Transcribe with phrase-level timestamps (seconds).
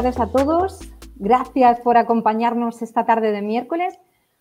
[0.00, 0.78] buenas tardes a todos.
[1.16, 3.98] Gracias por acompañarnos esta tarde de miércoles.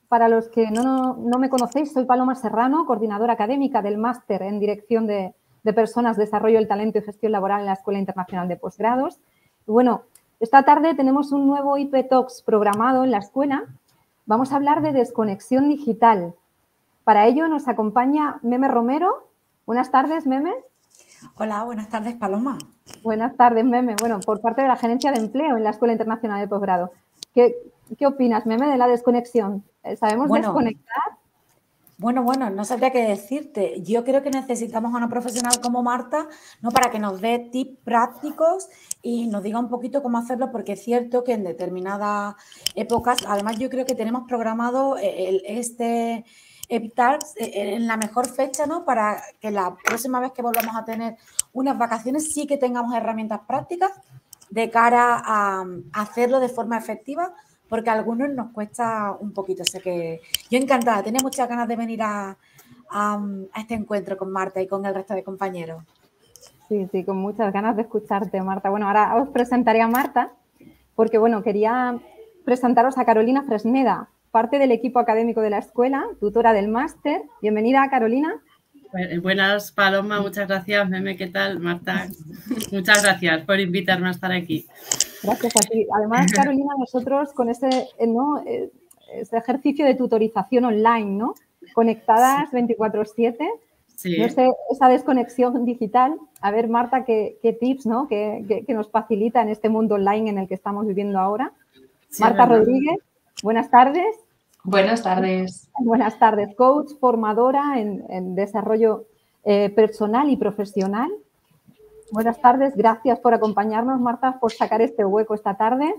[0.08, 5.06] Para los que no, me conocéis, soy Paloma Serrano, coordinadora académica del máster en Dirección
[5.06, 5.34] de,
[5.76, 9.20] Personas, Desarrollo del Talento y Gestión Laboral en la Escuela Internacional de Posgrados.
[9.68, 10.04] bueno,
[10.40, 13.66] esta tarde tenemos un nuevo IP Talks programado en la escuela.
[14.26, 16.36] Vamos a hablar de desconexión digital.
[17.04, 19.28] Para ello nos acompaña Meme Romero.
[19.66, 20.54] Buenas tardes, Meme.
[21.36, 22.58] Hola, buenas tardes, Paloma.
[23.04, 23.96] Buenas tardes, Meme.
[24.00, 26.92] Bueno, por parte de la Gerencia de Empleo en la Escuela Internacional de Posgrado.
[27.34, 27.56] ¿Qué,
[28.06, 29.64] opinas, Meme, de la desconexión?
[29.84, 31.20] Eh, ¿Sabemos desconectar?
[31.98, 33.82] Bueno, bueno, no sabría qué decirte.
[33.82, 36.30] Yo creo que necesitamos a una profesional como Marta,
[36.62, 36.72] ¿no?
[36.72, 38.70] Para que nos dé tips prácticos
[39.02, 42.36] y nos diga un poquito cómo hacerlo, porque es cierto que en determinadas
[42.76, 46.24] épocas, además yo creo que tenemos programado el, este
[46.70, 48.86] evitar eh, en la mejor fecha, ¿no?
[48.86, 51.18] Para que la próxima vez que volvamos a tener
[51.52, 53.92] unas vacaciones sí que tengamos herramientas prácticas
[54.50, 57.34] de cara a, hacerlo de forma efectiva,
[57.68, 59.64] porque a algunos nos cuesta un poquito.
[59.66, 62.38] Sé que yo encantada, tenía muchas ganas de venir a,
[62.90, 63.20] a,
[63.58, 65.84] este encuentro con Marta y con el resto de compañeros.
[66.68, 68.70] Sí, sí, con muchas ganas de escucharte, Marta.
[68.70, 70.34] Bueno, ahora os presentaré a Marta,
[70.96, 72.00] porque bueno, quería
[72.46, 77.22] presentaros a Carolina Fresneda, parte del equipo académico de la escuela, tutora del máster.
[77.42, 78.42] Bienvenida, Carolina.
[79.22, 80.90] Buenas, Paloma, muchas gracias.
[80.90, 81.60] Meme, ¿qué tal?
[81.60, 82.08] Marta,
[82.72, 84.66] muchas gracias por invitarme a estar aquí.
[85.22, 85.86] Gracias a ti.
[85.96, 87.68] Además, Carolina, nosotros con este,
[88.00, 88.42] eh, ¿no?
[88.46, 88.72] Eh,
[89.14, 91.36] este ejercicio de tutorización online, ¿no?
[91.74, 93.38] Conectadas 24-7.
[93.96, 94.18] Sí.
[94.18, 96.16] No sé, esa desconexión digital.
[96.42, 98.08] A ver, Marta, qué, tips ¿no?
[98.08, 101.52] que, nos facilita en este mundo online en el que estamos viviendo ahora.
[102.18, 102.98] Marta Rodríguez,
[103.42, 104.16] Buenas tardes.
[104.64, 105.70] Buenas tardes.
[105.80, 109.06] Buenas tardes, coach, formadora en, desarrollo
[109.46, 111.10] eh, personal y profesional.
[112.12, 115.94] Buenas tardes, gracias por acompañarnos, Marta, por sacar este hueco esta tarde.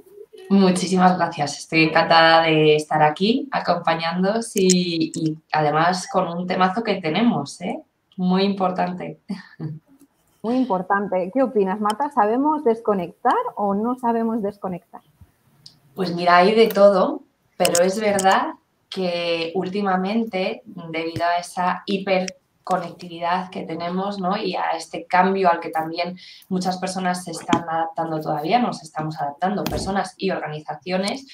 [0.50, 7.60] Muchísimas gracias, estoy encantada de estar aquí acompañándoos y, además con un temazo que tenemos,
[7.62, 7.80] ¿eh?
[8.16, 9.18] muy importante.
[10.42, 11.30] Muy importante.
[11.32, 12.10] ¿Qué opinas, Marta?
[12.10, 15.02] ¿Sabemos desconectar o no sabemos desconectar?
[15.94, 17.22] Pues mira, hay de todo
[17.60, 18.54] pero es verdad
[18.88, 24.38] que últimamente, debido a esa hiperconectividad que tenemos ¿no?
[24.38, 26.18] y a este cambio al que también
[26.48, 31.26] muchas personas se están adaptando todavía, nos estamos adaptando, personas y organizaciones,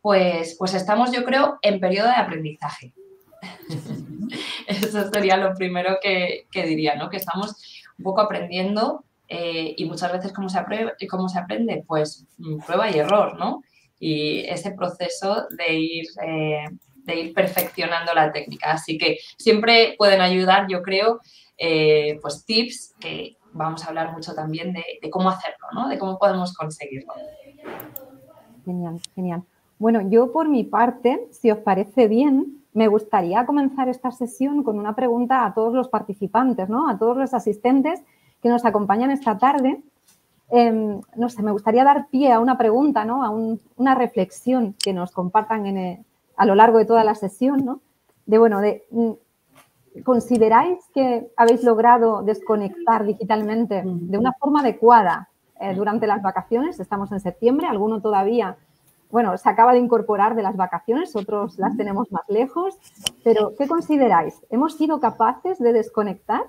[0.00, 2.94] pues, pues estamos, yo creo, en periodo de aprendizaje.
[4.66, 7.10] Eso sería lo primero que, diría, ¿no?
[7.10, 7.62] que estamos
[7.98, 10.58] un poco aprendiendo eh, y muchas veces, ¿cómo se,
[11.10, 11.84] ¿cómo se aprende?
[11.86, 13.62] Pues mm, prueba y error, ¿no?
[14.04, 16.66] Y ese proceso de ir, eh,
[17.04, 18.72] de ir perfeccionando la técnica.
[18.72, 21.20] Así que siempre pueden ayudar, yo creo,
[21.56, 25.88] eh, pues tips que vamos a hablar mucho también de, cómo hacerlo, ¿no?
[25.88, 27.14] de cómo podemos conseguirlo.
[28.66, 29.42] Genial, genial.
[29.78, 34.78] Bueno, yo por mi parte, si os parece bien, me gustaría comenzar esta sesión con
[34.78, 36.90] una pregunta a todos los participantes, ¿no?
[36.90, 38.02] a todos los asistentes
[38.42, 39.80] que nos acompañan esta tarde
[40.50, 43.24] Em, no sé, me gustaría dar pie a una pregunta, ¿no?
[43.24, 46.04] A una reflexión que nos compartan eh,
[46.36, 47.80] a lo largo de toda la sesión, ¿no?
[48.26, 48.60] De, bueno,
[48.90, 55.28] mm, ¿consideráis que habéis logrado desconectar digitalmente de una forma adecuada
[55.60, 56.78] eh, durante las vacaciones?
[56.78, 58.56] Estamos en septiembre, alguno todavía,
[59.10, 62.76] bueno, se acaba de incorporar de las vacaciones, otros las tenemos más lejos,
[63.22, 64.44] pero ¿qué consideráis?
[64.50, 66.42] ¿Hemos sido capaces de desconectar?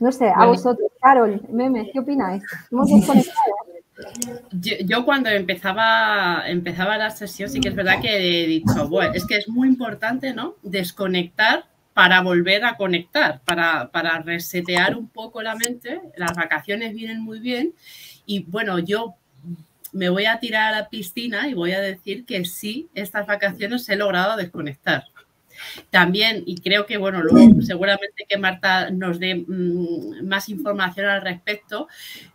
[0.00, 2.42] No sé, a vosotros, Carol, Meme, ¿qué opináis?
[4.52, 9.26] Yo, cuando empezaba, empezaba la sesión sí que es verdad que he dicho, bueno, es
[9.26, 10.54] que es muy importante, ¿no?
[10.62, 11.64] Desconectar
[11.94, 16.00] para volver a conectar, para, para resetear un poco la mente.
[16.16, 17.74] Las vacaciones vienen muy bien
[18.24, 19.16] y bueno, yo
[19.92, 23.88] me voy a tirar a la piscina y voy a decir que sí, estas vacaciones
[23.88, 25.04] he logrado desconectar.
[25.90, 31.22] También, y creo que, bueno, luego seguramente que Marta nos dé mm, más información al
[31.22, 31.88] respecto,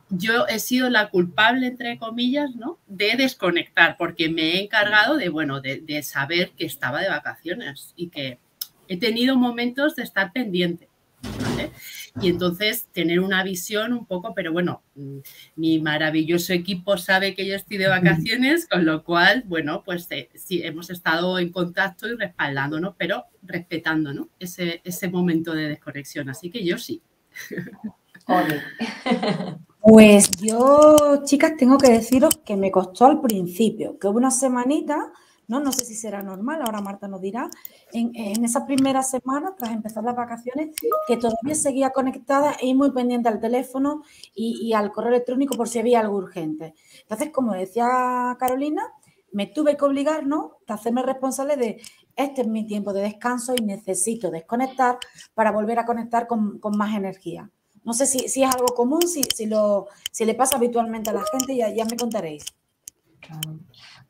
[0.10, 2.78] yo he sido la culpable, entre comillas, ¿no?
[2.88, 8.10] De desconectar, porque me he encargado de, bueno, de saber que estaba de vacaciones y
[8.10, 8.38] que
[8.88, 10.88] he tenido momentos de estar pendiente.
[12.22, 15.18] Y entonces tener una visión un poco, pero bueno, mm,
[15.56, 20.30] mi maravilloso equipo sabe que yo estoy de vacaciones, con lo cual, bueno, pues eh,
[20.36, 24.30] sí, hemos estado en contacto y respaldándonos, pero respetando ¿no?
[24.40, 26.30] ese, ese momento de desconexión.
[26.30, 27.02] Así que yo sí.
[29.86, 35.12] Pues yo, chicas, tengo que deciros que me costó al principio, que hubo una semanita
[35.48, 35.60] ¿no?
[35.60, 37.50] No sé si será normal, ahora Marta nos dirá,
[37.92, 40.76] en, en esas primeras semanas, tras empezar las vacaciones,
[41.08, 44.04] que todavía seguía conectada y muy pendiente al teléfono
[44.34, 46.74] y, y al correo electrónico por si había algo urgente.
[47.02, 48.84] Entonces, como decía Carolina,
[49.34, 50.58] me tuve que obligar, ¿no?
[50.68, 51.82] A hacerme responsable de
[52.16, 55.00] este es mi tiempo de descanso y necesito desconectar
[55.34, 57.50] para volver a conectar con, más energía.
[57.84, 61.24] No sé si, es algo común, si, si, lo, si le pasa habitualmente a la
[61.26, 62.46] gente, ya, ya me contaréis.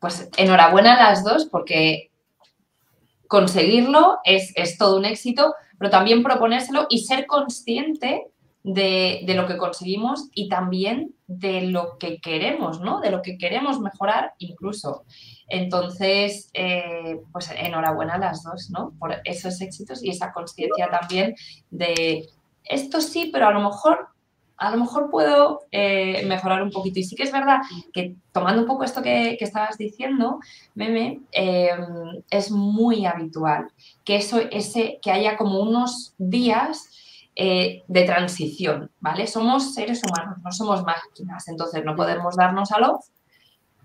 [0.00, 2.10] Pues enhorabuena a las dos porque
[3.28, 8.28] conseguirlo es, es todo un éxito, pero también proponérselo y ser consciente
[8.64, 13.00] de, lo que conseguimos y también de lo que queremos, ¿no?
[13.00, 15.04] De lo que queremos mejorar incluso.
[15.48, 18.94] Entonces, eh, pues enhorabuena a las dos, ¿no?
[18.98, 21.34] Por esos éxitos y esa conciencia también
[21.70, 22.26] de
[22.64, 24.08] esto sí, pero a lo mejor
[24.56, 27.00] a lo mejor puedo eh, mejorar un poquito.
[27.00, 27.58] Y sí que es verdad
[27.92, 30.40] que tomando un poco esto que, estabas diciendo,
[30.74, 33.68] Meme, em, es muy habitual
[34.04, 36.88] que eso, ese, que haya como unos días
[37.36, 39.26] eh, de transición, ¿vale?
[39.26, 43.06] Somos seres humanos, no somos máquinas, entonces no podemos darnos al off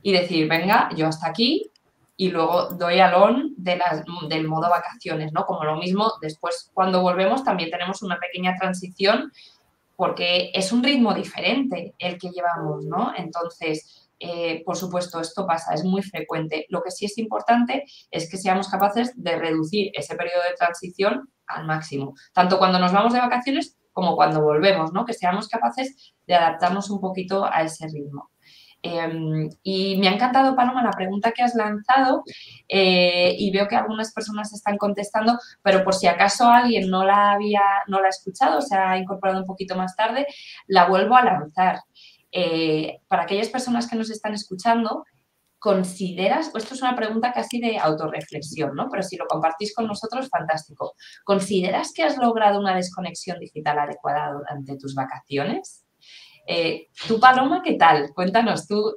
[0.04, 1.72] y decir, venga, yo hasta aquí
[2.16, 3.82] y luego doy al on de
[4.28, 5.46] del modo vacaciones, ¿no?
[5.46, 9.32] Como lo mismo, después cuando volvemos también tenemos una pequeña transición
[10.00, 13.12] porque es un ritmo diferente el que llevamos, ¿no?
[13.18, 16.66] Entonces, eh, por supuesto, esto pasa, es muy frecuente.
[16.70, 21.30] Lo que sí es importante es que seamos capaces de reducir ese periodo de transición
[21.48, 25.04] al máximo, tanto cuando nos vamos de vacaciones como cuando volvemos, ¿no?
[25.04, 28.32] Que seamos capaces de adaptarnos un poquito a ese ritmo.
[28.82, 32.24] Em, y me ha encantado, Paloma, la pregunta que has lanzado
[32.70, 37.32] eh, y veo que algunas personas están contestando, pero por si acaso alguien no la
[37.34, 40.28] había, no la ha escuchado, se ha incorporado un poquito más tarde,
[40.68, 41.82] la vuelvo a lanzar.
[42.32, 45.04] Eh, para aquellas personas que nos están escuchando,
[45.60, 48.88] ¿consideras, esto es una pregunta casi de autorreflexión, ¿no?
[48.90, 50.94] Pero si lo compartís con nosotros, fantástico.
[51.26, 55.84] ¿Consideras que has logrado una desconexión digital adecuada durante tus vacaciones?
[56.52, 58.12] Eh, ¿Tú, Paloma, qué tal?
[58.16, 58.96] Cuéntanos, ¿tú,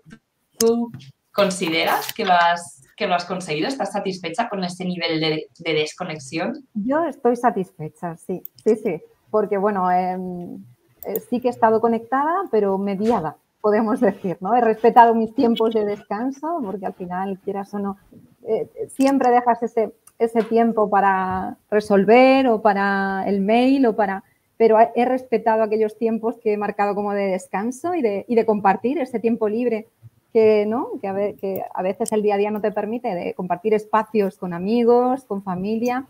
[0.58, 0.90] tú
[1.30, 3.68] consideras que lo, has, que lo has conseguido?
[3.68, 6.66] ¿Estás satisfecha con ese nivel de, desconexión?
[6.72, 10.64] Yo estoy satisfecha, sí, sí, sí, porque bueno, em,
[11.04, 14.54] eh, sí que he estado conectada, pero mediada podemos decir, ¿no?
[14.54, 17.98] He respetado mis tiempos de descanso, porque al final, quieras o no,
[18.44, 24.24] eh, siempre dejas ese, ese tiempo para resolver o para el mail o para...
[24.56, 28.46] Pero he respetado aquellos tiempos que he marcado como de descanso y de, y de
[28.46, 29.86] compartir ese tiempo libre
[30.32, 30.90] que, ¿no?
[31.00, 34.38] Que a, que a veces el día a día no te permite de compartir espacios
[34.38, 36.06] con amigos, con familia.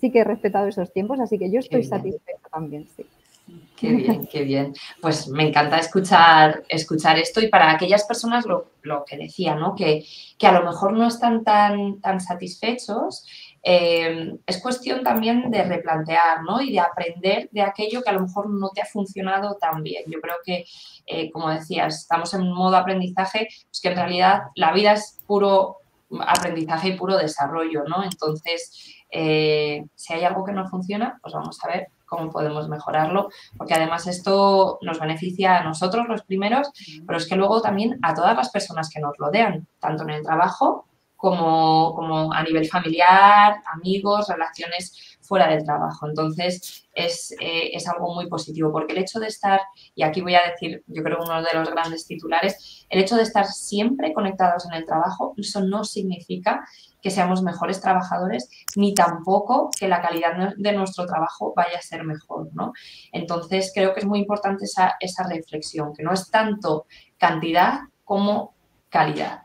[0.00, 3.06] Sí que he respetado esos tiempos, así que yo estoy satisfecha también, sí.
[3.76, 4.74] Qué bien, qué bien.
[5.00, 9.74] Pues me encanta escuchar, escuchar esto y para aquellas personas lo, que decía, ¿no?
[9.74, 10.04] Que,
[10.40, 13.26] a lo mejor no están tan, tan satisfechos,
[13.62, 16.60] eh, es cuestión también de replantear ¿no?
[16.60, 20.04] y de aprender de aquello que a lo mejor no te ha funcionado tan bien.
[20.08, 20.64] Yo creo que,
[21.06, 25.20] eh, como decías, estamos en un modo aprendizaje, pues que en realidad la vida es
[25.26, 25.76] puro
[26.26, 28.04] aprendizaje y puro desarrollo, ¿no?
[28.04, 33.30] Entonces, eh, si hay algo que no funciona, pues vamos a ver cómo podemos mejorarlo,
[33.56, 36.70] porque además esto nos beneficia a nosotros los primeros,
[37.06, 40.22] pero es que luego también a todas las personas que nos rodean, tanto en el
[40.22, 40.86] trabajo
[41.22, 46.08] como, como a nivel familiar, amigos, relaciones fuera del trabajo.
[46.08, 49.60] Entonces, es, eh, es, algo muy positivo, porque el hecho de estar,
[49.94, 53.22] y aquí voy a decir, yo creo uno de los grandes titulares, el hecho de
[53.22, 56.66] estar siempre conectados en el trabajo, eso no significa
[57.00, 62.02] que seamos mejores trabajadores, ni tampoco que la calidad de nuestro trabajo vaya a ser
[62.02, 62.72] mejor, ¿no?
[63.12, 66.86] Entonces, creo que es muy importante esa, esa reflexión, que no es tanto
[67.16, 68.54] cantidad como
[68.88, 69.41] calidad.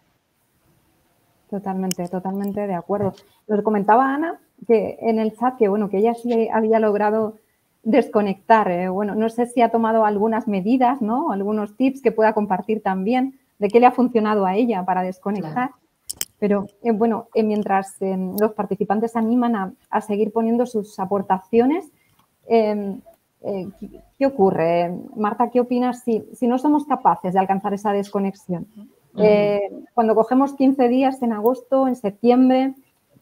[1.49, 3.13] Totalmente, totalmente de acuerdo.
[3.47, 7.35] Nos comentaba Ana que en el chat que bueno, que ella sí había logrado
[7.83, 8.69] desconectar.
[8.69, 11.31] Eh, bueno, no sé si ha tomado algunas medidas, ¿no?
[11.31, 15.71] Algunos tips que pueda compartir también de qué le ha funcionado a ella para desconectar.
[16.37, 21.89] Pero eh, bueno, eh, mientras los participantes animan a, seguir poniendo sus aportaciones,
[22.47, 22.99] em,
[24.19, 24.93] ¿qué, ocurre?
[25.15, 28.67] Marta, ¿qué opinas si, si no somos capaces de alcanzar esa desconexión?
[29.93, 32.75] Cuando cogemos 15 días en agosto, en septiembre,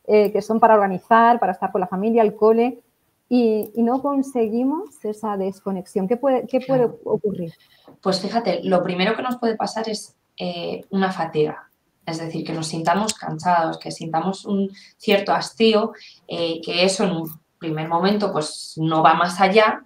[0.08, 2.80] eh, que son para organizar, para estar con la familia, el cole,
[3.28, 6.08] y, no conseguimos esa desconexión.
[6.08, 7.54] ¿Qué puede, qué puede ocurrir?
[8.02, 11.70] Pues fíjate, lo primero que nos puede pasar es eh, una fatiga.
[12.06, 15.94] Es decir, que nos sintamos cansados, que sintamos un cierto hastío,
[16.28, 19.84] eh, que eso en un primer momento pues no va más allá,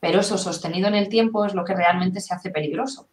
[0.00, 3.08] pero eso sostenido en el tiempo es lo que realmente se hace peligroso.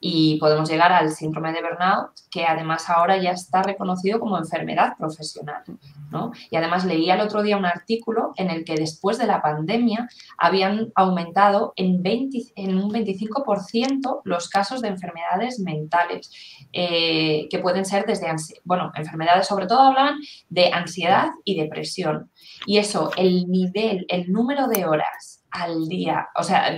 [0.00, 4.94] Y podemos llegar al síndrome de burnout, que además ahora ya está reconocido como enfermedad
[4.96, 5.62] profesional.
[6.10, 6.32] ¿no?
[6.50, 10.08] Y además leía el otro día un artículo en el que después de la pandemia
[10.38, 16.30] habían aumentado en, 20, en un 25% los casos de enfermedades mentales,
[16.72, 18.28] eh, que pueden ser desde,
[18.64, 22.30] bueno, enfermedades sobre todo hablan de ansiedad y depresión.
[22.66, 26.76] Y eso, el nivel, el número de horas al día, o sea,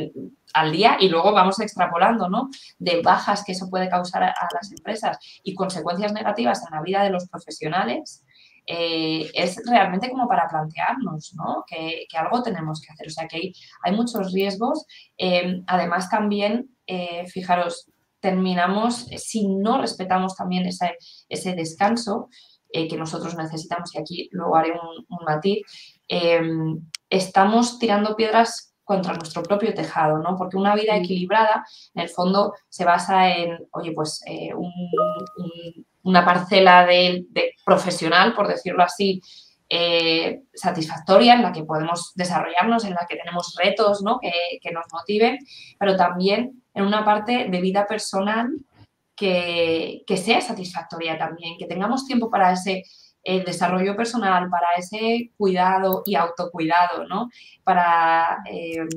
[0.54, 2.50] al día y luego vamos extrapolando, ¿no?
[2.78, 7.02] De bajas que eso puede causar a, las empresas y consecuencias negativas en la vida
[7.02, 8.24] de los profesionales,
[8.66, 11.64] eh, es realmente como para plantearnos, ¿no?
[11.66, 13.06] Que, algo tenemos que hacer.
[13.06, 13.52] O sea, que hay,
[13.82, 14.86] hay muchos riesgos.
[15.18, 17.90] Eh, además, también, eh, fijaros,
[18.20, 20.96] terminamos, si no respetamos también ese,
[21.28, 22.28] ese descanso
[22.72, 25.58] que nosotros necesitamos, y aquí luego haré un, un matiz,
[27.08, 30.36] estamos tirando piedras contra nuestro propio tejado, ¿no?
[30.36, 34.50] Porque una vida equilibrada, en el fondo, se basa en, oye, pues eh,
[36.02, 37.24] una parcela de,
[37.64, 39.22] profesional, por decirlo así,
[39.68, 44.18] eh, satisfactoria, en la que podemos desarrollarnos, en la que tenemos retos, ¿no?
[44.18, 45.38] Que, que nos motiven,
[45.78, 48.48] pero también en una parte de vida personal
[49.14, 52.82] que, que sea satisfactoria también, que tengamos tiempo para ese
[53.22, 57.28] el desarrollo personal, para ese cuidado y autocuidado, ¿no?
[57.64, 58.88] Para em,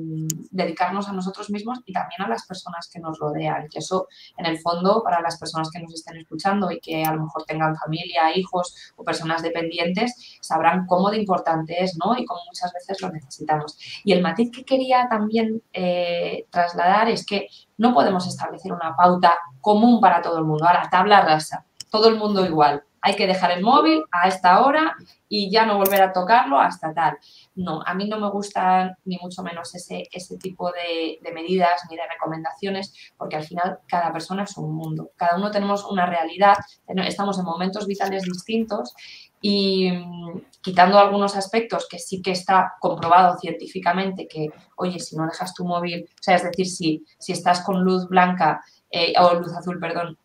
[0.50, 3.68] dedicarnos a nosotros mismos y también a las personas que nos rodean.
[3.68, 7.12] Que eso, en el fondo, para las personas que nos estén escuchando y que a
[7.12, 12.16] lo mejor tengan familia, hijos o personas dependientes, sabrán cómo de importante es, ¿no?
[12.16, 13.78] Y cómo muchas veces lo necesitamos.
[14.04, 19.36] Y el matiz que quería también eh, trasladar es que no podemos establecer una pauta
[19.60, 23.26] común para todo el mundo, a la tabla rasa, todo el mundo igual hay que
[23.26, 24.96] dejar el móvil a esta hora
[25.28, 27.18] y ya no volver a tocarlo hasta tal.
[27.54, 31.96] No, a mí no me gustan ni mucho menos ese, ese tipo de, medidas ni
[31.96, 36.56] de recomendaciones, porque al final cada persona es un mundo, cada uno tenemos una realidad,
[36.86, 38.94] estamos en momentos vitales distintos
[39.42, 45.26] y mm, quitando algunos aspectos que sí que está comprobado científicamente que, oye, si no
[45.26, 49.34] dejas tu móvil, o sea, es decir, si, si estás con luz blanca eh, o
[49.34, 50.16] luz azul, perdón,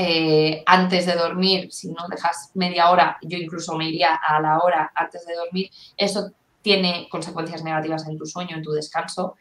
[0.00, 4.60] eh, antes de dormir, si no dejas media hora, yo incluso me iría a la
[4.60, 6.30] hora antes de dormir, eso
[6.62, 9.34] tiene consecuencias negativas en tu sueño, en tu descanso,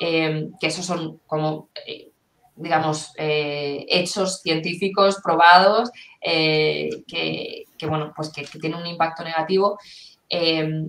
[0.00, 2.10] eh, que esos son como, eh,
[2.56, 5.90] digamos, hechos científicos probados
[6.20, 9.78] que, bueno, pues que, que tienen un impacto negativo.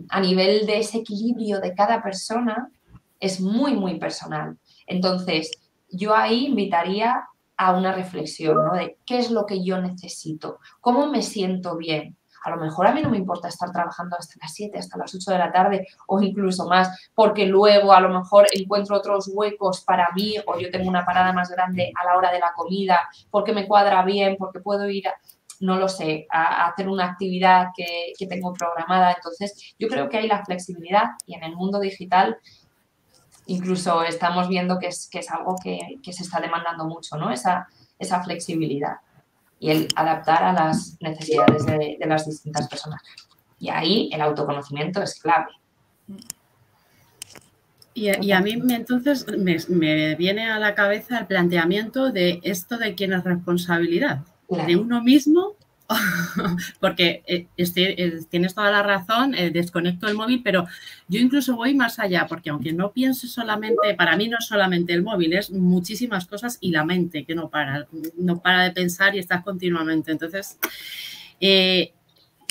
[0.09, 2.71] a nivel de ese equilibrio de cada persona,
[3.19, 4.57] es muy, muy personal.
[4.87, 5.51] Entonces,
[5.89, 7.27] yo ahí invitaría
[7.61, 8.73] a una reflexión, ¿no?
[8.73, 12.17] De qué es lo que yo necesito, cómo me siento bien.
[12.43, 15.13] A lo mejor a mí no me importa estar trabajando hasta las 7, hasta las
[15.13, 19.81] 8 de la tarde o incluso más, porque luego a lo mejor encuentro otros huecos
[19.81, 23.07] para mí o yo tengo una parada más grande a la hora de la comida,
[23.29, 25.03] porque me cuadra bien, porque puedo ir
[25.59, 29.11] no lo sé, a, hacer una actividad que, tengo programada.
[29.11, 32.37] Entonces, yo creo que hay la flexibilidad y en el mundo digital
[33.47, 35.79] incluso estamos viendo que es, que es algo que,
[36.11, 37.31] se está demandando mucho, ¿no?
[37.31, 37.67] Esa,
[37.99, 38.97] esa flexibilidad
[39.59, 43.01] y el adaptar a las necesidades de, las distintas personas.
[43.59, 45.49] Y ahí el autoconocimiento es clave.
[47.93, 53.13] Y, a mí entonces me, viene a la cabeza el planteamiento de esto de quién
[53.13, 55.55] es responsabilidad, de uno mismo
[56.79, 60.67] porque eh, este, tienes toda la razón, eh, desconecto el móvil, pero
[61.07, 64.93] yo incluso voy más allá, porque aunque no piense solamente, para mí no es solamente
[64.93, 69.15] el móvil, es muchísimas cosas y la mente que no para, no para de pensar
[69.15, 70.11] y estás continuamente.
[70.11, 70.57] Entonces,
[71.39, 71.93] eh,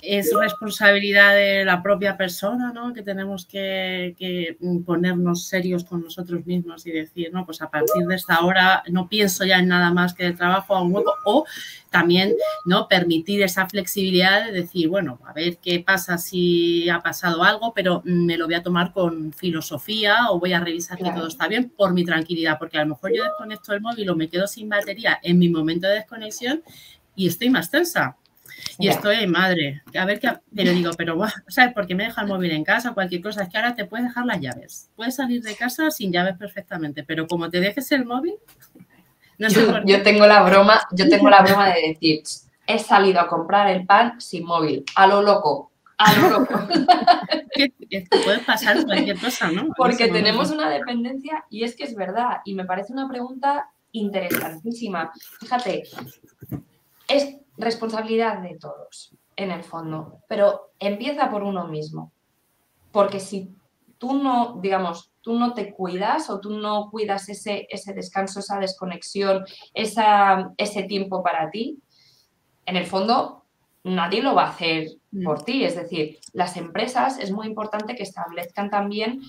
[0.03, 2.93] es responsabilidad de la propia persona, ¿no?
[2.93, 8.15] Que tenemos que, ponernos serios con nosotros mismos y decir, no, pues a partir de
[8.15, 11.45] esta hora no pienso ya en nada más que el trabajo a un hueco o
[11.91, 12.89] también, ¿no?
[12.89, 18.03] Permitir esa flexibilidad de decir, bueno, a ver qué pasa si ha pasado algo, pero
[18.05, 21.71] me lo voy a tomar con filosofía o voy a revisar que todo está bien
[21.71, 24.69] por mi tranquilidad, porque a lo mejor yo desconecto el móvil o me quedo sin
[24.69, 26.63] batería en mi momento de desconexión
[27.15, 28.17] y estoy más tensa
[28.79, 31.73] y estoy, madre, a ver qué, pero digo, pero, ¿sabes?
[31.75, 34.27] Porque me deja el móvil en casa, cualquier cosa, es que ahora te puedes dejar
[34.27, 34.91] las llaves.
[34.97, 38.35] Puedes salir de casa sin llaves perfectamente, pero como te dejes el móvil,
[39.39, 42.23] no sé yo, yo tengo la broma, yo tengo la broma de decir,
[42.67, 46.55] he salido a comprar el pan sin móvil, a lo loco, a lo loco.
[48.25, 49.69] puede pasar cualquier cosa, ¿no?
[49.77, 55.13] Porque tenemos una dependencia y es que es verdad, y me parece una pregunta interesantísima.
[55.41, 55.85] Fíjate,
[57.11, 62.13] es responsabilidad de todos, en el fondo, pero empieza por uno mismo.
[62.93, 63.55] Porque si
[63.99, 68.59] tú no, digamos, tú no te cuidas o tú no cuidas ese, ese descanso, esa
[68.59, 71.79] desconexión, esa, ese tiempo para ti,
[72.67, 73.45] en el fondo
[73.83, 75.25] nadie lo va a hacer mm.
[75.25, 75.65] por ti.
[75.65, 79.21] Es decir, las empresas es muy importante que establezcan también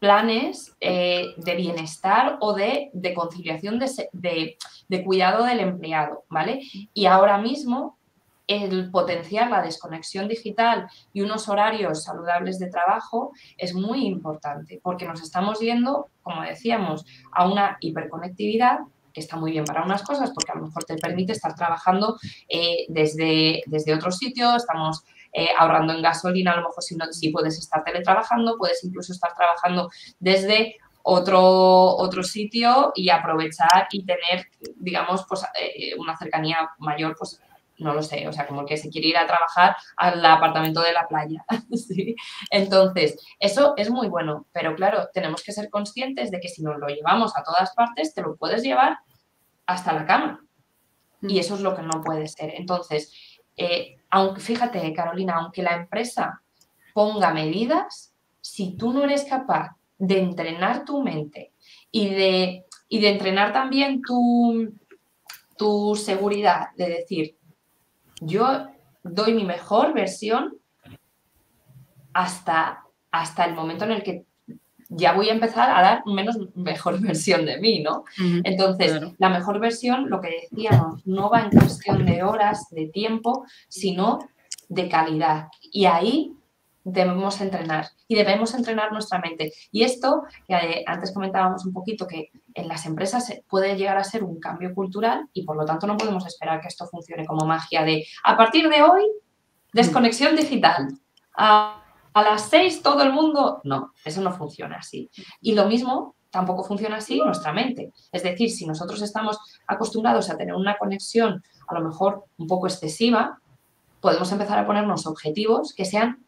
[0.00, 4.56] planes eh, de bienestar o de, conciliación de,
[5.04, 6.62] cuidado del empleado, ¿vale?
[6.94, 7.98] Y ahora mismo
[8.46, 15.06] el potenciar la desconexión digital y unos horarios saludables de trabajo es muy importante porque
[15.06, 18.80] nos estamos yendo, como decíamos, a una hiperconectividad
[19.12, 22.16] que está muy bien para unas cosas porque a lo mejor te permite estar trabajando
[22.48, 27.06] eh, desde, desde otro sitio, estamos eh, ahorrando en gasolina, a lo mejor si, no,
[27.12, 34.04] si puedes estar teletrabajando, puedes incluso estar trabajando desde otro, otro sitio y aprovechar y
[34.04, 34.46] tener,
[34.76, 37.40] digamos, pues, eh, una cercanía mayor pues,
[37.80, 40.92] no lo sé, o sea, como que se quiere ir a trabajar al apartamento de
[40.92, 41.44] la playa.
[42.50, 46.78] Entonces, eso es muy bueno, pero claro, tenemos que ser conscientes de que si nos
[46.78, 48.98] lo llevamos a todas partes, te lo puedes llevar
[49.66, 50.44] hasta la cama.
[51.22, 52.52] Y eso es lo que no puede ser.
[52.54, 53.12] Entonces,
[53.56, 56.42] eh, aunque, fíjate, Carolina, aunque la empresa
[56.92, 61.52] ponga medidas, si tú no eres capaz de entrenar tu mente
[61.90, 64.74] y de, y de entrenar también tu,
[65.56, 67.36] tu seguridad, de decir,
[68.20, 68.66] yo
[69.02, 70.58] doy mi mejor versión
[72.12, 74.24] hasta, hasta el momento en el que
[74.90, 78.04] ya voy a empezar a dar menos mejor versión de mí, ¿no?
[78.44, 83.44] Entonces, la mejor versión, lo que decíamos, no va en cuestión de horas, de tiempo,
[83.68, 84.18] sino
[84.68, 85.48] de calidad.
[85.62, 86.34] Y ahí
[86.82, 89.52] debemos entrenar y debemos entrenar nuestra mente.
[89.70, 94.04] Y esto, que eh, antes comentábamos un poquito, que en las empresas puede llegar a
[94.04, 97.46] ser un cambio cultural y por lo tanto no podemos esperar que esto funcione como
[97.46, 99.04] magia de a partir de hoy,
[99.72, 100.88] desconexión digital.
[101.36, 101.79] A,
[102.12, 105.10] a las seis todo el mundo, no, eso no funciona así.
[105.40, 107.92] Y lo mismo tampoco funciona así nuestra mente.
[108.12, 112.66] Es decir, si nosotros estamos acostumbrados a tener una conexión a lo mejor un poco
[112.66, 113.38] excesiva,
[114.00, 116.24] podemos empezar a ponernos objetivos que sean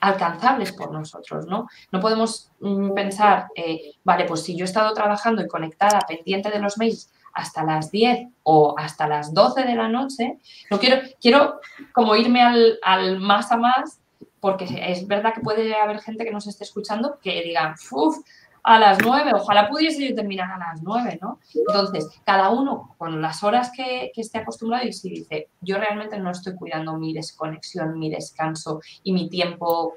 [0.00, 1.68] alcanzables por nosotros, ¿no?
[1.92, 6.50] No podemos mm, pensar, eh, vale, pues si yo he estado trabajando y conectada, pendiente
[6.50, 10.38] de los mails hasta las 10 o hasta las 12 de la noche,
[10.70, 11.60] no quiero, quiero
[11.92, 14.01] como irme al, al más a más,
[14.42, 18.16] porque es verdad que puede haber gente que nos esté escuchando que diga, uff,
[18.64, 21.38] a las 9, ojalá pudiese yo terminar a las 9, ¿no?
[21.54, 26.32] Entonces, cada uno con las horas que, esté acostumbrado y si dice, yo realmente no
[26.32, 29.94] estoy cuidando mi desconexión, mi descanso y mi tiempo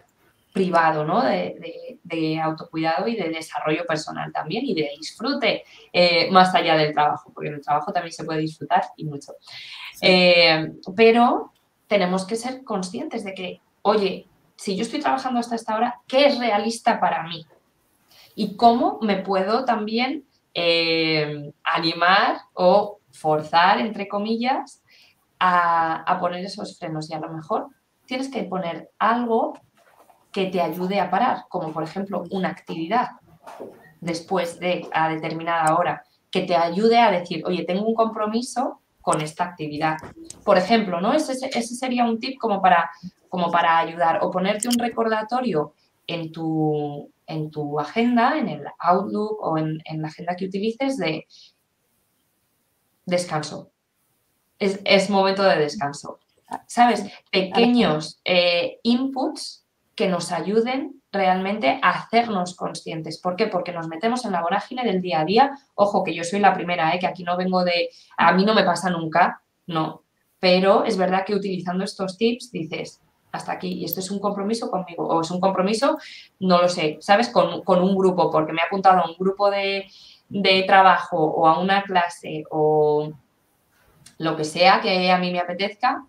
[0.53, 1.23] privado, ¿no?
[1.23, 7.31] De, autocuidado y de desarrollo personal también y de disfrute eh, más allá del trabajo,
[7.33, 9.33] porque en el trabajo también se puede disfrutar y mucho.
[10.01, 11.51] Eh, pero
[11.87, 16.27] tenemos que ser conscientes de que, oye, si yo estoy trabajando hasta esta hora, ¿qué
[16.27, 17.45] es realista para mí?
[18.35, 24.83] y cómo me puedo también eh, animar o forzar, entre comillas,
[25.39, 27.09] a, poner esos frenos.
[27.09, 27.67] Y a lo mejor
[28.05, 29.57] tienes que poner algo
[30.31, 33.11] que te ayude a parar, como por ejemplo una actividad
[34.01, 39.21] después de a determinada hora, que te ayude a decir, oye, tengo un compromiso con
[39.21, 39.97] esta actividad.
[40.43, 41.13] Por ejemplo, ¿no?
[41.13, 42.89] Ese, ese sería un tip como para,
[43.29, 45.75] como para ayudar o ponerte un recordatorio
[46.07, 51.27] en tu, en tu agenda, en el Outlook o en, la agenda que utilices de
[53.05, 53.69] descanso.
[54.57, 56.17] Es, momento de descanso.
[56.65, 57.05] ¿Sabes?
[57.31, 59.64] Pequeños eh, inputs
[59.95, 63.19] que nos ayuden realmente a hacernos conscientes.
[63.19, 63.47] ¿Por qué?
[63.47, 65.57] Porque nos metemos en la vorágine del día a día.
[65.75, 66.99] Ojo, que yo soy la primera, ¿eh?
[66.99, 70.03] que aquí no vengo de, a mí no me pasa nunca, no.
[70.39, 73.01] Pero es verdad que utilizando estos tips dices,
[73.35, 73.73] hasta aquí.
[73.73, 75.97] Y esto es un compromiso conmigo, o es un compromiso,
[76.39, 77.29] no lo sé, ¿sabes?
[77.29, 79.85] Con, un grupo, porque me he apuntado a un grupo de,
[80.65, 83.11] trabajo o a una clase o
[84.17, 86.05] lo que sea que a mí me apetezca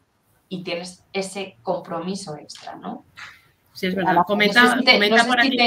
[0.49, 3.05] y tienes ese compromiso extra, ¿no?
[3.77, 4.17] Sí, es verdad.
[4.27, 4.75] Comenta,
[5.27, 5.59] por aquí.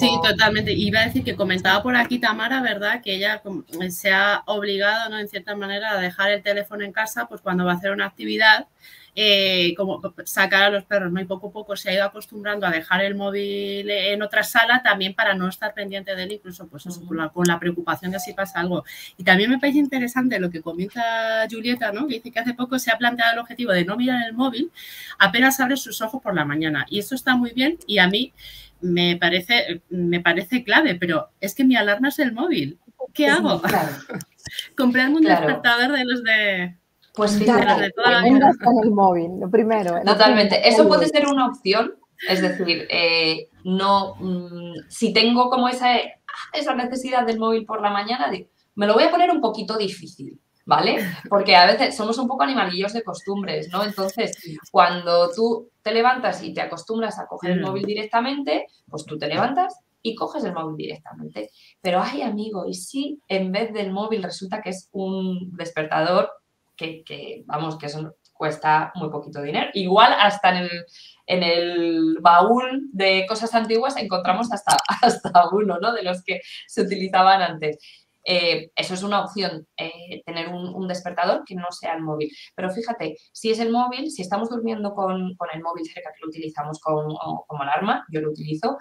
[0.00, 0.72] Sí, totalmente.
[0.72, 3.02] Iba a decir que comentaba por aquí Tamara, ¿verdad?
[3.02, 3.42] Que ella
[3.90, 5.18] se ha obligado, ¿no?
[5.18, 8.06] En cierta manera, a dejar el teléfono en casa, pues cuando va a hacer una
[8.06, 8.66] actividad
[9.20, 11.20] eh, como sacar a los perros, ¿no?
[11.20, 14.80] Y poco a poco se ha ido acostumbrando a dejar el móvil en otra sala
[14.80, 16.84] también para no estar pendiente de él, incluso pues
[17.34, 18.84] con, la, preocupación de si pasa algo.
[19.16, 22.06] Y también me parece interesante lo que comenta Julieta, ¿no?
[22.06, 24.70] Que dice que hace poco se ha planteado el objetivo de no mirar el móvil
[25.18, 26.86] apenas abre sus ojos por la mañana.
[26.88, 28.32] Y eso está muy bien y a mí
[28.80, 32.78] me parece, me parece clave, pero es que mi alarma es el móvil.
[33.12, 33.60] ¿Qué hago?
[34.76, 36.76] Comprarme un despertador de los de
[37.18, 37.92] pues fíjate,
[38.24, 38.40] en
[38.84, 40.00] el móvil, lo primero.
[40.04, 40.66] Totalmente.
[40.66, 41.94] Eso puede ser una opción,
[42.28, 45.96] Es decir, eh, no, mm, si tengo como esa,
[46.52, 48.30] esa necesidad del móvil por la mañana,
[48.76, 50.40] me lo voy a poner un poquito difícil.
[50.64, 50.98] ¿Vale?
[51.30, 53.82] Porque a veces somos un poco animalillos de costumbres, ¿no?
[53.82, 54.36] Entonces,
[54.70, 57.64] cuando tú te levantas y te acostumbras a coger el mm.
[57.64, 61.50] móvil directamente, pues tú te levantas y coges el móvil directamente.
[61.80, 66.30] Pero ay, amigo, ¿y si en vez del móvil resulta que es un despertador
[66.78, 69.70] que, vamos, que eso cuesta muy poquito dinero?
[69.74, 70.70] Igual hasta en el,
[71.26, 75.92] en el baúl de cosas antiguas encontramos hasta, hasta uno, ¿no?
[75.92, 77.78] De los que se utilizaban antes.
[78.24, 82.30] Eh, eso es una opción, eh, tener un, despertador que no sea el móvil.
[82.54, 86.20] Pero fíjate, si es el móvil, si estamos durmiendo con, con el móvil cerca que
[86.20, 88.76] lo utilizamos como, como alarma, yo lo utilizo,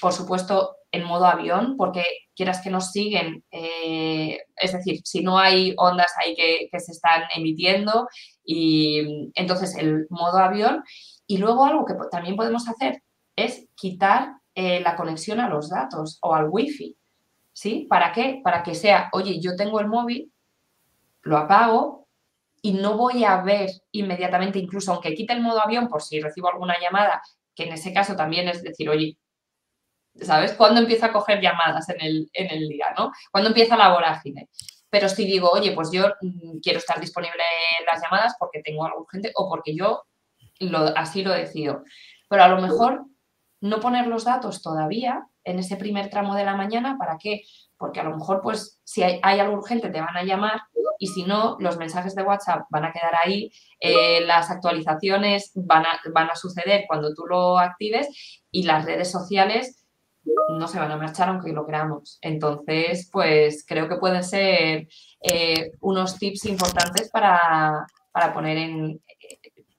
[0.00, 5.38] por supuesto, en modo avión, porque quieras que nos siguen, eh, es decir, si no
[5.38, 8.08] hay ondas ahí que, se están emitiendo,
[8.44, 10.82] y entonces el modo avión.
[11.26, 13.02] Y luego algo que también podemos hacer
[13.34, 16.96] es quitar eh, la conexión a los datos o al wifi.
[17.52, 17.86] ¿Sí?
[17.88, 18.40] ¿Para qué?
[18.42, 20.32] Para que sea, oye, yo tengo el móvil,
[21.22, 22.08] lo apago
[22.62, 26.48] y no voy a ver inmediatamente, incluso aunque quite el modo avión por si recibo
[26.48, 27.22] alguna llamada,
[27.54, 29.16] que en ese caso también es decir, oye,
[30.20, 30.52] ¿sabes?
[30.54, 33.12] ¿Cuándo empieza a coger llamadas en el, en el día, ¿no?
[33.30, 34.48] ¿Cuándo empieza la vorágine?
[34.90, 37.42] Pero si digo, oye, pues yo mm, quiero estar disponible
[37.80, 40.04] en las llamadas porque tengo algo urgente o porque yo
[40.60, 41.82] lo, así lo decido.
[42.28, 43.06] Pero a lo mejor
[43.60, 47.42] no poner los datos todavía en ese primer tramo de la mañana, ¿para qué?
[47.76, 50.62] Porque a lo mejor, pues, si hay, algo urgente, te van a llamar
[50.98, 53.50] y si no, los mensajes de WhatsApp van a quedar ahí,
[53.80, 58.08] eh, las actualizaciones van a, van a suceder cuando tú lo actives
[58.50, 59.83] y las redes sociales
[60.48, 62.18] no se van a marchar aunque lo queramos.
[62.20, 64.88] Entonces, pues creo que pueden ser
[65.20, 67.86] eh, unos tips importantes para,
[68.32, 69.02] poner en,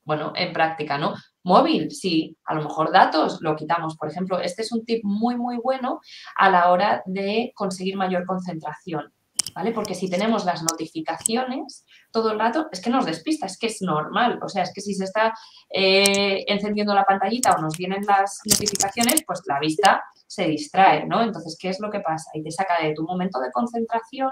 [0.03, 1.15] bueno, en práctica, ¿no?
[1.43, 3.95] Móvil, sí, a lo mejor datos lo quitamos.
[3.97, 6.01] Por ejemplo, este es un tip muy, muy bueno
[6.35, 9.13] a la hora de conseguir mayor concentración.
[9.53, 9.71] ¿Vale?
[9.71, 13.81] Porque si tenemos las notificaciones todo el rato, es que nos despista, es que es
[13.81, 14.39] normal.
[14.43, 15.33] O sea, es que si se está
[15.69, 21.21] eh, encendiendo la pantallita o nos vienen las notificaciones, pues la vista se distrae, ¿no?
[21.21, 22.31] Entonces, ¿qué es lo que pasa?
[22.33, 24.31] Y te saca de tu momento de concentración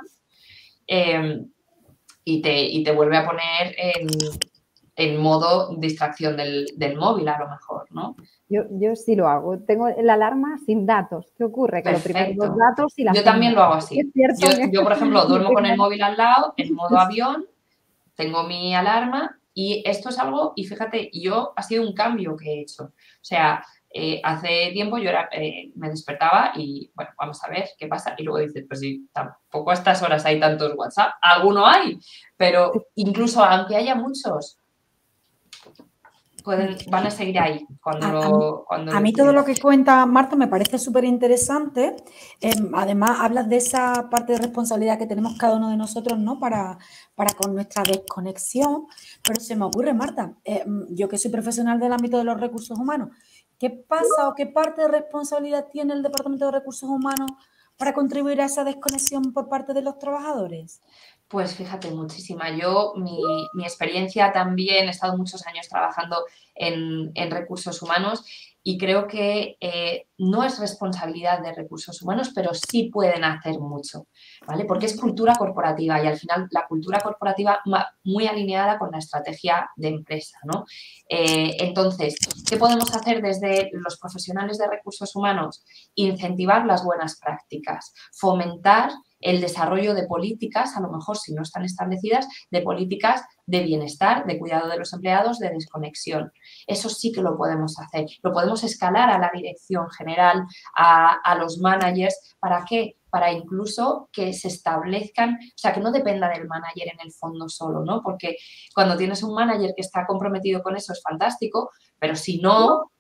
[0.88, 1.50] em,
[2.26, 4.08] y, te, te, vuelve a poner en,
[5.20, 8.16] modo distracción del, móvil, a lo mejor, ¿no?
[8.48, 9.60] Yo, yo sí lo hago.
[9.60, 11.34] Tengo la alarma sin datos.
[11.38, 11.82] ¿Qué ocurre?
[11.82, 14.00] Que lo primero los datos y la Yo también lo hago así.
[14.72, 17.46] Yo, por ejemplo, duermo con el móvil al lado, en modo avión,
[18.16, 22.52] tengo mi alarma y esto es algo, y fíjate, yo ha sido un cambio que
[22.52, 22.86] he hecho.
[22.86, 23.64] O sea,
[23.96, 28.16] eh, hace tiempo yo era, eh, me despertaba y, bueno, vamos a ver qué pasa.
[28.18, 31.14] Y luego dices, pues sí, tampoco a estas horas hay tantos WhatsApp.
[31.22, 32.00] Alguno hay,
[32.36, 34.58] pero incluso aunque haya muchos,
[36.44, 40.48] pueden, van a seguir ahí cuando, a, a mí, todo lo que cuenta Marta me
[40.48, 41.96] parece súper interesante.
[42.42, 46.40] Em, además, hablas de esa parte de responsabilidad que tenemos cada uno de nosotros, ¿no?
[46.40, 46.78] Para,
[47.16, 48.88] para con nuestra desconexión.
[49.26, 52.78] Pero se me ocurre, Marta, em, yo que soy profesional del ámbito de los recursos
[52.78, 53.10] humanos,
[53.64, 57.32] ¿Qué pasa o qué parte de responsabilidad tiene el Departamento de Recursos Humanos
[57.78, 60.82] para contribuir a esa desconexión por parte de los trabajadores?
[61.34, 62.56] Pues fíjate, muchísima.
[62.56, 68.24] Yo, mi, experiencia también, he estado muchos años trabajando en, recursos humanos
[68.62, 74.06] y creo que eh, no es responsabilidad de recursos humanos, pero sí pueden hacer mucho,
[74.46, 74.66] ¿vale?
[74.66, 77.60] Porque es cultura corporativa y al final la cultura corporativa
[78.04, 80.66] muy alineada con la estrategia de empresa, ¿no?
[81.10, 82.16] Eh, entonces,
[82.48, 85.66] ¿qué podemos hacer desde los profesionales de recursos humanos?
[85.96, 88.92] Incentivar las buenas prácticas, fomentar
[89.24, 94.26] el desarrollo de políticas, a lo mejor si no están establecidas, de políticas de bienestar,
[94.26, 96.32] de cuidado de los empleados, de desconexión.
[96.68, 98.06] Eso sí que lo podemos hacer.
[98.22, 102.36] Lo podemos escalar a la dirección general, a, los managers.
[102.40, 102.98] ¿Para qué?
[103.10, 107.50] Para incluso que se establezcan, o sea, que no dependa del manager en el fondo
[107.50, 108.02] solo, ¿no?
[108.02, 108.38] Porque
[108.74, 112.92] cuando tienes un manager que está comprometido con eso es fantástico, pero si no,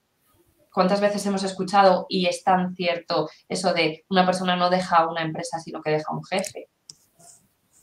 [0.73, 5.21] ¿Cuántas veces hemos escuchado y es tan cierto eso de una persona no deja una
[5.21, 6.69] empresa, sino que deja un jefe?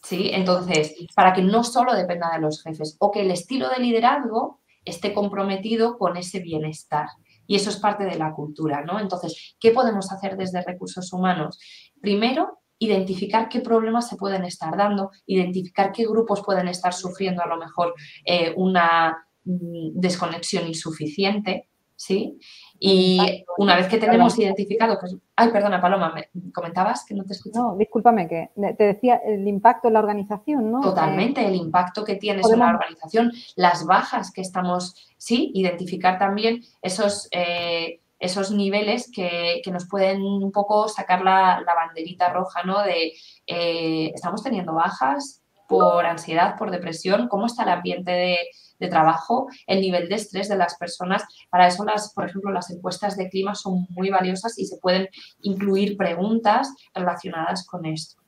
[0.03, 0.31] ¿Sí?
[0.33, 4.61] Entonces, para que no solo dependa de los jefes o que el estilo de liderazgo
[4.85, 7.07] esté comprometido con ese bienestar.
[7.47, 8.99] Y eso es parte de la cultura, ¿no?
[8.99, 11.59] Entonces, ¿qué podemos hacer desde recursos humanos?
[12.01, 17.47] Primero, identificar qué problemas se pueden estar dando, identificar qué grupos pueden estar sufriendo a
[17.47, 22.39] lo mejor eh, una mm, desconexión insuficiente, ¿sí?
[22.83, 27.35] Y una vez que tenemos identificado, pues, ay, perdona, Paloma, ¿me comentabas que no te
[27.35, 27.59] escuché?
[27.59, 30.81] No, discúlpame, que te decía el impacto en la organización, ¿no?
[30.81, 36.63] Totalmente, el impacto que tiene en la organización, las bajas que estamos, sí, identificar también
[36.81, 42.81] esos, eh, esos niveles que, nos pueden un poco sacar la, banderita roja, ¿no?
[42.83, 43.13] De
[43.47, 48.39] eh, estamos teniendo bajas por ansiedad, por depresión, cómo está el ambiente de
[48.81, 51.23] de trabajo, el nivel de estrés de las personas.
[51.51, 55.09] Para eso, las, por ejemplo, las encuestas de clima son muy valiosas y se pueden
[55.43, 58.21] incluir preguntas relacionadas con esto.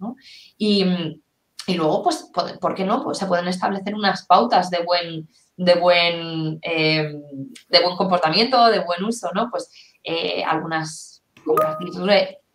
[0.58, 0.84] Y,
[1.74, 3.02] luego, pues, ¿por qué no?
[3.02, 7.22] Pues se pueden establecer unas pautas de buen, de buen, em,
[7.68, 9.48] de buen comportamiento, de buen uso, ¿no?
[9.50, 9.70] Pues
[10.04, 11.22] eh, algunas,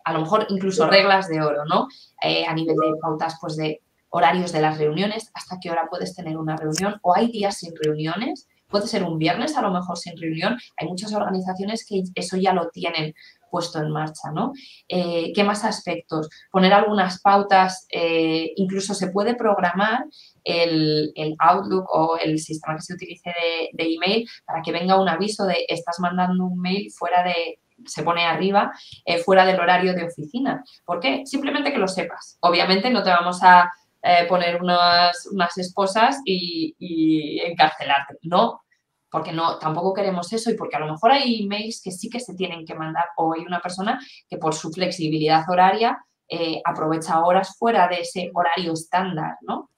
[0.04, 1.88] a lo mejor incluso reglas de oro, ¿no?
[2.22, 6.14] Eh, a nivel de pautas, pues de horarios de las reuniones, hasta qué hora puedes
[6.14, 9.96] tener una reunión o hay días sin reuniones, puede ser un viernes a lo mejor
[9.96, 13.14] sin reunión, hay muchas organizaciones que eso ya lo tienen
[13.50, 14.52] puesto en marcha, ¿no?
[14.88, 16.28] Eh, ¿Qué más aspectos?
[16.50, 20.04] Poner algunas pautas, eh, incluso se puede programar
[20.44, 23.32] el, Outlook o el sistema que se utilice
[23.72, 28.02] de, email para que venga un aviso de estás mandando un mail fuera de, se
[28.02, 28.72] pone arriba,
[29.04, 30.62] eh, fuera del horario de oficina.
[30.84, 31.22] ¿Por qué?
[31.24, 32.38] Simplemente que lo sepas.
[32.40, 33.70] Obviamente no te vamos a
[34.08, 38.16] eh, poner unas, unas esposas y, y, encarcelarte.
[38.22, 38.62] No,
[39.10, 42.18] porque no, tampoco queremos eso y porque a lo mejor hay emails que sí que
[42.18, 47.20] se tienen que mandar o hay una persona que por su flexibilidad horaria eh, aprovecha
[47.20, 49.70] horas fuera de ese horario estándar, ¿no?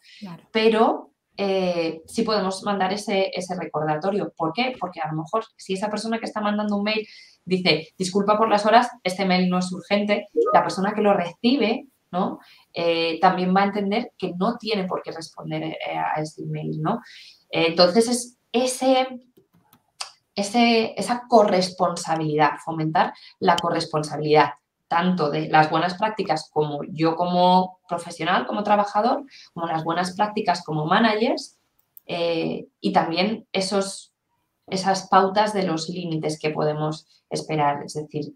[0.52, 4.32] Pero eh, sí podemos mandar ese, ese recordatorio.
[4.36, 4.76] ¿Por qué?
[4.78, 7.04] Porque a lo mejor si esa persona que está mandando un mail
[7.44, 11.86] dice, disculpa por las horas, este mail no es urgente, la persona que lo recibe
[12.10, 12.40] ¿no?
[12.72, 16.80] Eh, también va a entender que no tiene por qué responder eh, a ese email,
[16.80, 17.00] ¿no?
[17.52, 18.80] entonces, es
[20.34, 24.50] esa corresponsabilidad, fomentar la corresponsabilidad
[24.90, 30.64] tanto de las buenas prácticas como yo como profesional, como trabajador, como las buenas prácticas
[30.64, 31.60] como managers
[32.06, 34.12] eh, y también esos,
[34.66, 37.84] esas pautas de los límites que podemos esperar.
[37.84, 38.34] Es decir,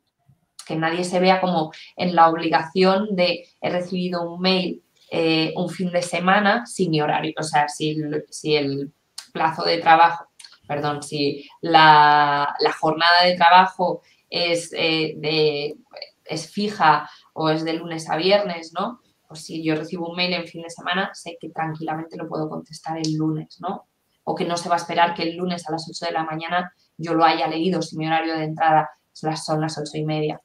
[0.65, 5.71] que nadie se vea como en la obligación de he recibido un mail eh, un
[5.71, 7.35] fin de semana sin mi horario.
[7.39, 7.97] O sea, si,
[8.31, 8.93] si el
[9.33, 10.27] plazo de trabajo,
[10.67, 15.77] perdón, si la, jornada de trabajo es, eh, de,
[16.25, 19.01] es fija o es de lunes a viernes, ¿no?
[19.29, 22.49] Pues si yo recibo un mail en fin de semana, sé que tranquilamente lo puedo
[22.49, 23.87] contestar el lunes, ¿no?
[24.25, 26.25] O que no se va a esperar que el lunes a las 8 de la
[26.25, 30.41] mañana yo lo haya leído si mi horario de entrada son las 8 y media.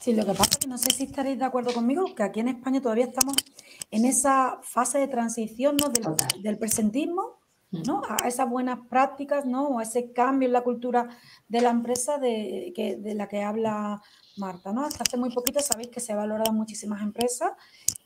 [0.00, 2.40] Sí, lo que pasa es que no sé si estaréis de acuerdo conmigo, que aquí
[2.40, 3.36] en España todavía estamos
[3.90, 5.90] en esa fase de transición ¿no?
[6.42, 7.38] del, presentismo
[7.70, 7.82] mm.
[7.86, 8.00] ¿no?
[8.08, 9.68] a esas buenas prácticas ¿no?
[9.68, 11.08] o a ese cambio en la cultura
[11.48, 14.00] de la empresa de, que, de la que habla
[14.38, 14.72] Marta.
[14.72, 14.86] ¿no?
[14.86, 17.52] Hasta hace muy poquito sabéis que se ha valorado muchísimas empresas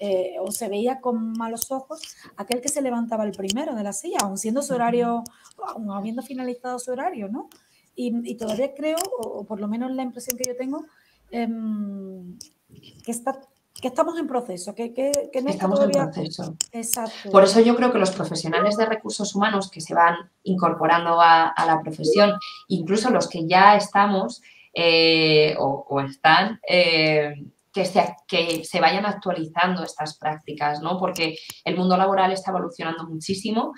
[0.00, 3.92] eh, o se veía con malos ojos aquel que se levantaba el primero de la
[3.92, 5.22] silla, aun siendo su horario,
[5.64, 7.48] aun habiendo finalizado su horario, ¿no?
[7.96, 10.84] Y, todavía creo, o por lo menos la impresión que yo tengo,
[11.36, 12.38] Em,
[13.04, 13.40] que, está,
[13.74, 16.56] que estamos en proceso, que, que, no estamos en proceso.
[17.32, 21.52] Por eso yo creo que los profesionales de recursos humanos que se van incorporando a,
[21.66, 22.34] la profesión,
[22.68, 24.42] incluso los que ya estamos
[24.72, 27.34] eh, o, están, eh,
[27.72, 31.00] que se, que se vayan actualizando estas prácticas, ¿no?
[31.00, 33.72] Porque el mundo laboral está evolucionando muchísimo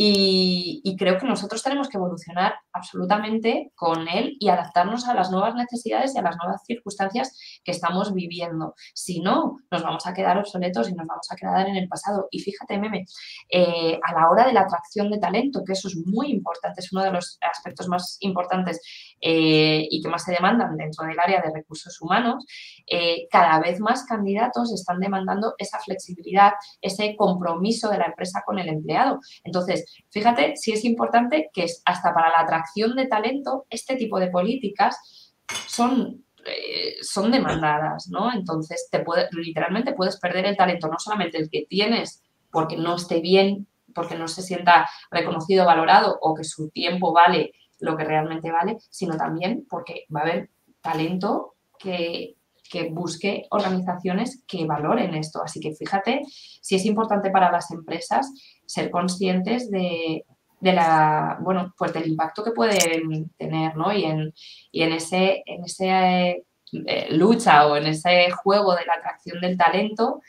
[0.00, 5.56] y, creo que nosotros tenemos que evolucionar absolutamente con él y adaptarnos a las nuevas
[5.56, 8.74] necesidades y a las nuevas circunstancias que estamos viviendo.
[8.94, 12.28] Si no, nos vamos a quedar obsoletos y nos vamos a quedar en el pasado.
[12.30, 13.06] Y fíjate, Meme,
[13.48, 16.92] eh, a la hora de la atracción de talento, que eso es muy importante, es
[16.92, 18.80] uno de los aspectos más importantes
[19.20, 22.46] eh, y que más se demandan dentro del área de recursos humanos,
[22.86, 28.60] eh, cada vez más candidatos están demandando esa flexibilidad, ese compromiso de la empresa con
[28.60, 29.18] el empleado.
[29.42, 34.28] Entonces, fíjate si es importante que hasta para la atracción de talento, este tipo de
[34.28, 35.34] políticas
[35.66, 38.32] son eh, son demandadas, ¿no?
[38.32, 42.96] Entonces, te puede, literalmente puedes perder el talento, no solamente el que tienes porque no
[42.96, 48.04] esté bien, porque no se sienta reconocido, valorado o que su tiempo vale lo que
[48.04, 52.36] realmente vale, sino también porque va a haber talento que,
[52.70, 55.42] que busque organizaciones que valoren esto.
[55.42, 56.22] Así que fíjate
[56.60, 58.32] si es importante para las empresas
[58.68, 60.24] ser conscientes de,
[60.60, 63.92] la, bueno, pues del impacto que pueden tener, ¿no?
[63.92, 64.34] Y en,
[64.70, 69.56] y en ese, en ese eh, lucha o en ese juego de la atracción del
[69.56, 70.20] talento,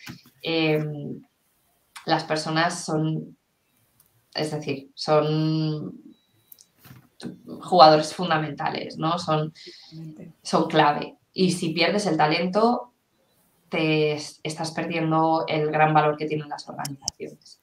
[0.42, 1.22] em,
[2.06, 3.38] las personas son,
[4.34, 5.94] es decir, son
[7.62, 9.20] jugadores fundamentales, ¿no?
[9.20, 9.54] Son,
[10.42, 11.18] son clave.
[11.34, 12.94] Y si pierdes el talento,
[13.68, 17.59] te estás perdiendo el gran valor que tienen las organizaciones.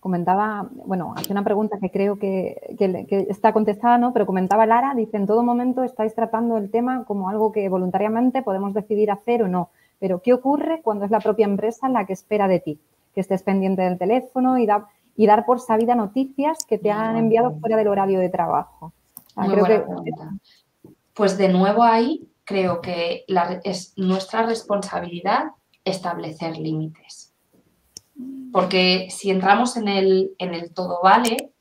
[0.00, 2.74] Comentaba, bueno, hace una pregunta que creo que,
[3.28, 4.12] está contestada, ¿no?
[4.12, 8.42] Pero comentaba Lara, dice, en todo momento estáis tratando el tema como algo que voluntariamente
[8.42, 9.68] podemos decidir hacer o no.
[9.98, 12.80] Pero, ¿qué ocurre cuando es la propia empresa la que espera de ti?
[13.14, 14.66] Que estés pendiente del teléfono y,
[15.16, 18.92] y dar por sabida noticias que te han enviado fuera del horario de trabajo.
[21.12, 23.24] Pues de nuevo ahí creo que
[23.64, 25.50] es nuestra responsabilidad
[25.84, 27.29] establecer límites.
[28.52, 31.52] Porque si entramos en el, en el todo vale,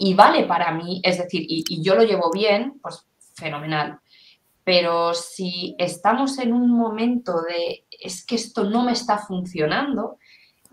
[0.00, 4.00] y vale para mí, es decir, y, yo lo llevo bien, pues fenomenal.
[4.64, 10.16] Pero si estamos en un momento de es que esto no me está funcionando,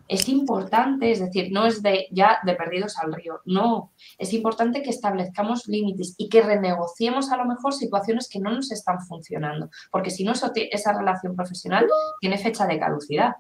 [0.08, 4.82] es importante, es decir, no es de ya de perdidos al río, no, es importante
[4.82, 9.70] que establezcamos límites y que renegociemos a lo mejor situaciones que no nos están funcionando,
[9.92, 11.86] porque si no, esa relación profesional
[12.22, 13.34] tiene fecha de caducidad.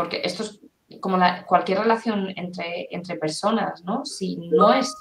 [0.00, 0.58] Porque esto es
[0.98, 4.06] como cualquier relación entre, entre personas, ¿no?
[4.06, 4.94] Si no es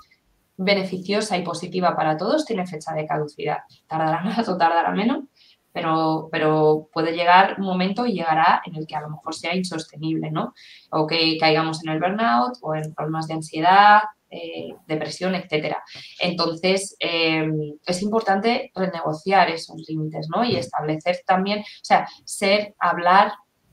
[0.58, 3.60] beneficiosa y positiva para todos, tiene fecha de caducidad.
[3.88, 5.24] Tardará más o tardará menos,
[5.72, 9.56] pero, pero puede llegar un momento y llegará en el que a lo mejor sea
[9.56, 10.54] insostenible, ¿no?
[10.92, 15.82] O que caigamos en el burnout o en problemas de ansiedad, eh, depresión, etcétera.
[16.20, 20.44] Entonces, em, es importante renegociar esos límites, ¿no?
[20.44, 23.32] Y establecer también, o sea, ser, hablar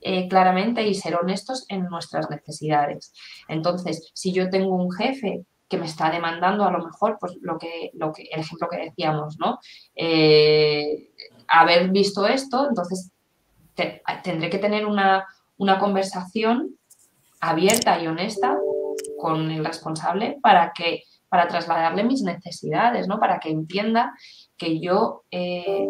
[0.09, 3.11] eh, claramente y ser honestos en nuestras necesidades.
[3.49, 7.57] Entonces, si yo tengo un jefe que me está demandando a lo mejor, pues lo
[7.57, 9.59] que, lo que, el ejemplo que decíamos, ¿no?
[9.97, 11.09] Eh,
[11.49, 13.11] haber visto esto, entonces
[14.23, 15.27] tendré que tener una,
[15.77, 16.77] conversación
[17.41, 18.57] abierta y honesta
[19.19, 23.19] con el responsable para que para trasladarle mis necesidades, ¿no?
[23.19, 24.13] Para que entienda
[24.55, 25.85] que yo eh,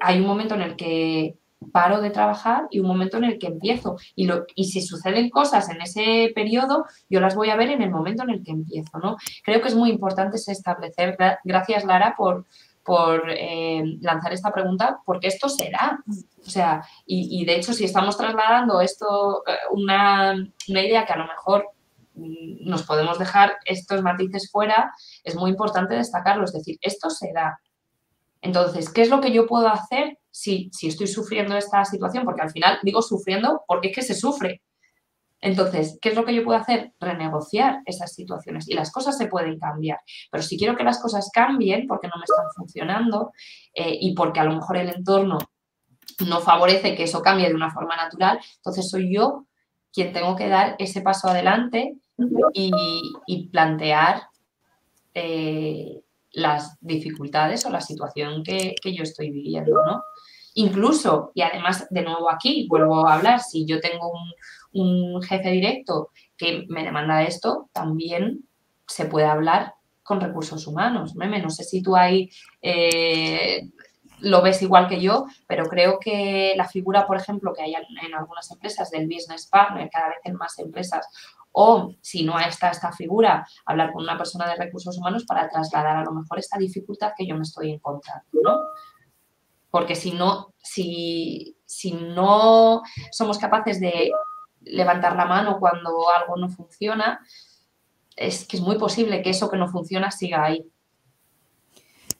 [0.00, 1.36] hay un momento en el que
[1.72, 3.96] paro de trabajar y un momento en el que empiezo.
[4.14, 7.82] Y, lo, y si suceden cosas en ese periodo, yo las voy a ver en
[7.82, 9.16] el momento en el que empiezo, ¿no?
[9.44, 12.46] Creo que es muy importante establecer, gracias Lara por,
[12.86, 16.02] por eh, lanzar esta pregunta, porque esto será.
[16.46, 20.34] O sea, y, de hecho, si estamos trasladando esto, eh, una,
[20.68, 21.68] idea que a lo mejor
[22.14, 24.92] mm, nos podemos dejar estos matices fuera,
[25.24, 26.44] es muy importante destacarlo.
[26.44, 27.58] Es decir, esto se da.
[28.40, 32.26] Entonces, ¿qué es lo que yo puedo hacer si, si estoy sufriendo esta situación?
[32.26, 34.60] Porque al final digo sufriendo porque es que se sufre.
[35.40, 36.92] Entonces, ¿qué es lo que yo puedo hacer?
[37.00, 39.98] Renegociar esas situaciones y las cosas se pueden cambiar.
[40.30, 43.32] Pero si quiero que las cosas cambien porque no me están funcionando
[43.74, 45.38] eh, y porque a lo mejor el entorno
[46.26, 49.46] no favorece que eso cambie de una forma natural, entonces soy yo
[49.90, 51.96] quien tengo que dar ese paso adelante
[52.52, 54.24] y, plantear
[55.14, 60.02] eh, las dificultades o la situación que, que yo estoy viviendo, ¿no?
[60.58, 64.10] Incluso, y además, de nuevo aquí, vuelvo a hablar, si yo tengo
[64.72, 68.40] un, jefe directo que me demanda esto, también
[68.86, 71.14] se puede hablar con recursos humanos.
[71.14, 72.30] No sé si tú ahí
[72.62, 73.68] eh,
[74.20, 78.14] lo ves igual que yo, pero creo que la figura, por ejemplo, que hay en
[78.14, 81.06] algunas empresas del business partner, cada vez en más empresas,
[81.52, 85.98] o si no está esta figura, hablar con una persona de recursos humanos para trasladar
[85.98, 88.56] a lo mejor esta dificultad que yo me estoy encontrando, ¿no?
[89.70, 94.10] Porque si no, si, si no somos capaces de
[94.60, 97.20] levantar la mano cuando algo no funciona,
[98.16, 100.64] es que es muy posible que eso que no funciona siga ahí.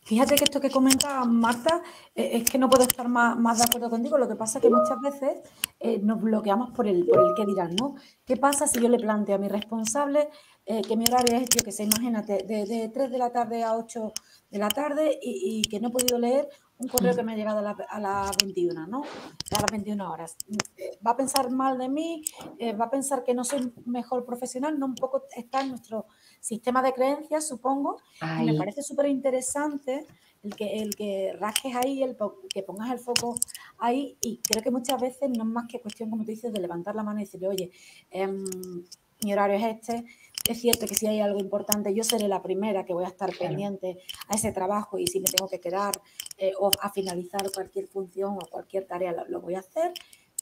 [0.07, 1.83] Fíjate que esto que comenta Marta
[2.15, 4.17] eh, es que no puedo estar más, de acuerdo contigo.
[4.17, 5.41] Lo que pasa es que muchas veces
[5.81, 7.97] eh, nos bloqueamos por el, por el que dirán, ¿no?
[8.25, 10.29] ¿Qué pasa si yo le planteo a mi responsable
[10.65, 13.65] eh, que mi horario es, yo que sé, imagínate, de, de 3 de la tarde
[13.65, 14.13] a 8
[14.51, 17.59] de la tarde y, que no he podido leer un correo que me ha llegado
[17.59, 19.03] a, las 21, ¿no?
[19.03, 20.37] A las 21 horas.
[21.07, 22.25] Va a pensar mal de mí,
[22.59, 26.07] eh, va a pensar que no soy mejor profesional, no un poco está en nuestro
[26.41, 27.97] sistema de creencias, supongo.
[28.45, 30.07] me parece súper interesante
[30.43, 32.17] el que, el que rasques ahí, el
[32.49, 33.35] que pongas el foco
[33.79, 36.61] ahí y creo que muchas veces no es más que cuestión, como tú dices, de
[36.61, 37.71] levantar la mano y decirle, oye,
[38.11, 38.45] em,
[39.25, 40.05] mi horario es este,
[40.49, 43.31] es cierto que si hay algo importante, yo seré la primera que voy a estar
[43.37, 46.01] pendiente a ese trabajo y si me tengo que quedar
[46.39, 49.93] eh, o a finalizar cualquier función o cualquier tarea, lo, voy a hacer,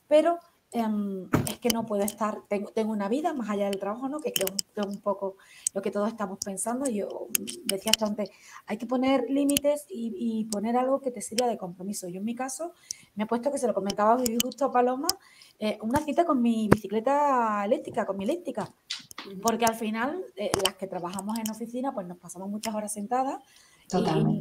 [0.08, 0.38] pero
[0.72, 4.18] em, es que no puedo estar, tengo, tengo, una vida más allá del trabajo, ¿no?
[4.18, 5.36] que es un poco
[5.72, 6.86] lo que todos estamos pensando.
[6.90, 7.28] Yo
[7.64, 8.30] decía hasta antes,
[8.66, 12.08] hay que poner límites y, poner algo que te sirva de compromiso.
[12.08, 12.72] Yo en mi caso
[13.14, 15.08] me he puesto, que se lo comentaba justo a Paloma,
[15.58, 18.68] eh, una cita con mi bicicleta eléctrica, con mi eléctrica
[19.42, 23.42] Porque al final, eh, las que trabajamos en oficina, pues nos pasamos muchas horas sentadas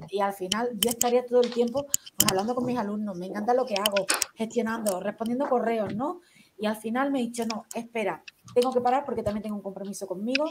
[0.10, 3.54] y, al final yo estaría todo el tiempo pues, hablando con mis alumnos, me encanta
[3.54, 4.06] lo que hago,
[4.36, 6.22] gestionando, respondiendo correos, ¿no?
[6.58, 9.62] Y al final me he dicho, no, espera, tengo que parar porque también tengo un
[9.62, 10.46] compromiso conmigo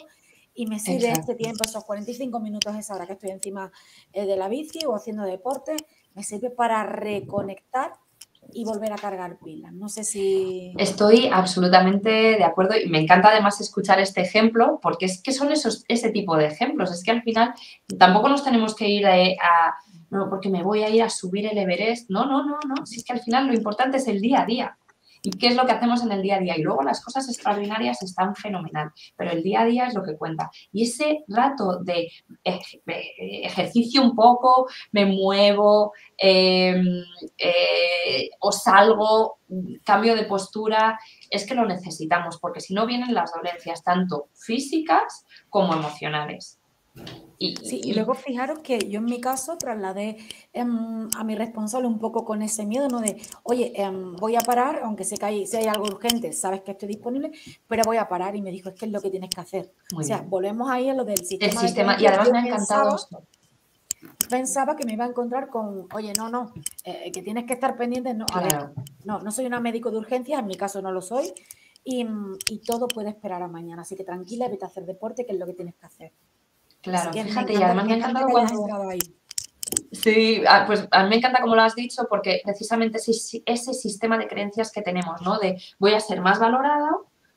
[0.55, 3.73] y me sirve este tiempo, esos 45 minutos, esa hora que estoy encima
[4.13, 5.77] eh, de la bici o haciendo deporte,
[6.15, 7.95] me sirve para reconectar
[8.53, 9.73] y volver a cargar pilas.
[9.73, 10.73] No sé si...
[10.79, 15.53] Estoy absolutamente de acuerdo y me encanta además escuchar este ejemplo porque es que son
[15.53, 16.93] esos, ese tipo de ejemplos.
[16.93, 17.55] Es que al final
[17.99, 19.75] tampoco nos tenemos que ir eh, a,
[20.11, 22.11] no, porque me voy a ir a subir el Everest.
[22.11, 22.87] No, no, no, no.
[22.87, 24.79] Si es que al final lo importante es el día a día
[25.23, 26.59] y qué es lo que hacemos en el día a día.
[26.59, 30.17] Y luego las cosas extraordinarias están fenomenal, pero el día a día es lo que
[30.17, 30.51] cuenta.
[30.73, 32.11] Y ese rato de
[32.45, 37.05] ejercicio un poco, me muevo, em,
[37.39, 39.39] eh, o salgo,
[39.85, 40.99] cambio de postura,
[41.31, 46.62] es que lo necesitamos, porque si no vienen las dolencias tanto físicas como emocionales.
[47.39, 50.19] Y, sí, y, luego fijaros que yo en mi caso trasladé
[50.53, 53.01] em, a mi responsable un poco con ese miedo, ¿no?
[53.01, 56.61] De, oye, em, voy a parar, aunque sé que hay, si hay algo urgente, sabes
[56.61, 57.33] que estoy disponible,
[57.67, 58.37] pero voy a parar.
[58.37, 59.73] Y me dijo, es que es lo que tienes que hacer.
[59.97, 61.53] o sea, volvemos ahí a lo del sistema.
[61.53, 62.97] El sistema, y además me ha encantado
[64.29, 66.53] pensaba que me iba a encontrar con, oye, no, no,
[66.85, 68.15] eh, que tienes que estar pendiente.
[68.15, 68.71] No, a ver,
[69.05, 71.33] no, no soy una médico de urgencia, en mi caso no lo soy,
[71.85, 72.07] y,
[72.49, 73.83] y, todo puede esperar a mañana.
[73.83, 76.13] Así que tranquila, vete a hacer deporte, que es lo que tienes que hacer.
[76.83, 78.67] Claro, fíjate, y además me ha encantado cuando...
[79.93, 83.73] Sí, ah, pues a mí me encanta como lo has dicho, porque precisamente ese, ese
[83.73, 85.39] sistema de creencias que tenemos, ¿no?
[85.39, 86.91] De voy a ser más valorada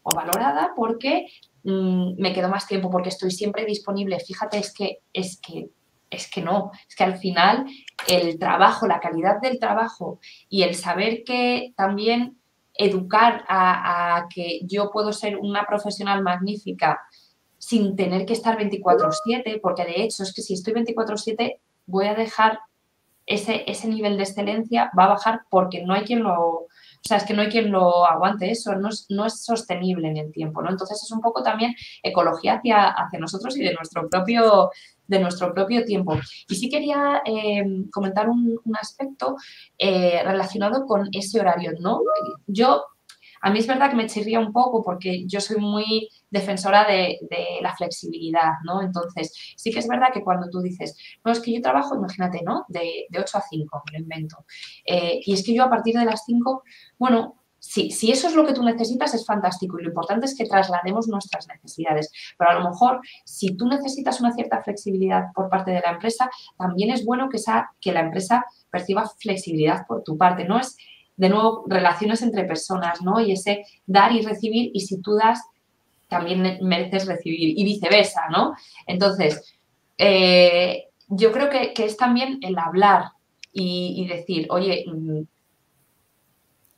[0.04, 1.28] o valorada porque
[1.64, 4.20] mm, me quedo más tiempo, porque estoy siempre disponible.
[4.20, 5.70] Fíjate, es que, es que,
[6.10, 7.68] es que no, es que al final
[8.08, 10.20] el trabajo, la calidad del trabajo
[10.50, 12.38] y el saber que también
[12.74, 17.00] educar a, a que yo puedo ser una profesional magnífica
[17.66, 22.14] sin tener que estar 24/7, porque de hecho es que si estoy 24/7 voy a
[22.14, 22.60] dejar
[23.26, 26.68] ese, ese nivel de excelencia, va a bajar porque no hay quien lo, o
[27.02, 30.18] sea, es que no hay quien lo aguante eso, no es, no es sostenible en
[30.18, 30.70] el tiempo, ¿no?
[30.70, 34.70] Entonces es un poco también ecología hacia, hacia nosotros y de nuestro propio,
[35.08, 36.20] de nuestro propio tiempo.
[36.48, 39.38] Y sí quería eh, comentar un, aspecto
[39.80, 42.00] eh, relacionado con ese horario, ¿no?
[42.46, 42.84] Yo
[43.46, 47.18] a mí es verdad que me chirría un poco porque yo soy muy defensora de,
[47.62, 48.82] la flexibilidad, ¿no?
[48.82, 52.42] Entonces, sí que es verdad que cuando tú dices, no, es que yo trabajo, imagínate,
[52.44, 52.66] ¿no?
[52.68, 54.46] De, 8 a 5, me lo invento.
[54.86, 56.64] Eh, y es que yo a partir de las 5,
[57.00, 60.38] bueno, Sí, si eso es lo que tú necesitas, es fantástico y lo importante es
[60.38, 62.12] que traslademos nuestras necesidades.
[62.38, 66.30] Pero a lo mejor, si tú necesitas una cierta flexibilidad por parte de la empresa,
[66.60, 70.46] también es bueno que, esa, que la empresa perciba flexibilidad por tu parte.
[70.46, 70.78] No es
[71.18, 73.20] de nuevo, relaciones entre personas, ¿no?
[73.20, 75.42] Y ese dar y recibir, y si tú das,
[76.16, 78.56] también mereces recibir, y viceversa, ¿no?
[78.88, 79.54] Entonces,
[79.98, 83.12] eh, yo creo que, es también el hablar
[83.52, 85.22] y, decir, oye, mm,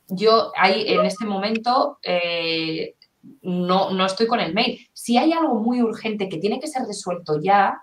[0.08, 2.94] yo ahí en este momento eh,
[3.42, 4.78] no, no estoy con el mail.
[4.92, 7.80] Si hay algo muy urgente que tiene que ser resuelto ya,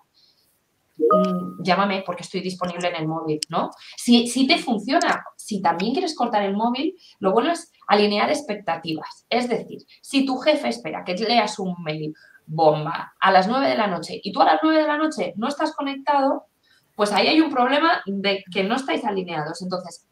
[0.98, 3.72] Mm, llámame porque estoy disponible en el móvil, ¿no?
[3.98, 9.26] Si, si te funciona, si también quieres cortar el móvil, lo bueno es alinear expectativas.
[9.30, 12.14] Es decir, si tu jefe espera que leas un mail
[12.46, 15.34] bomba a las 9 de la noche y tú a las 9 de la noche
[15.36, 16.46] no estás conectado,
[16.96, 19.62] pues ahí hay un problema de que no estáis alineados.
[19.62, 20.08] Entonces,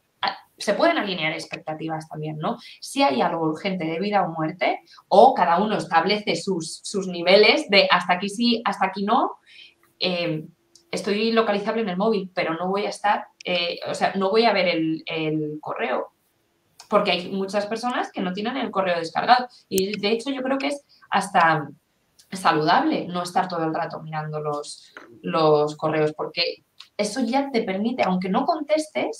[0.58, 2.58] se pueden alinear expectativas también, ¿no?
[2.80, 7.70] Si hay algo urgente de vida o muerte, o cada uno establece sus, sus niveles
[7.70, 9.38] de hasta aquí sí, hasta aquí no,
[10.00, 10.46] eh,
[10.92, 14.46] estoy localizable en el móvil, pero no voy a estar, eh, o sea, no voy
[14.46, 16.13] a ver el, correo,
[16.90, 19.48] porque hay muchas personas que no tienen el correo descargado.
[19.70, 21.68] Y de hecho yo creo que es hasta
[22.32, 26.64] saludable no estar todo el rato mirando los, los correos, porque
[26.98, 29.20] eso ya te permite, aunque no contestes,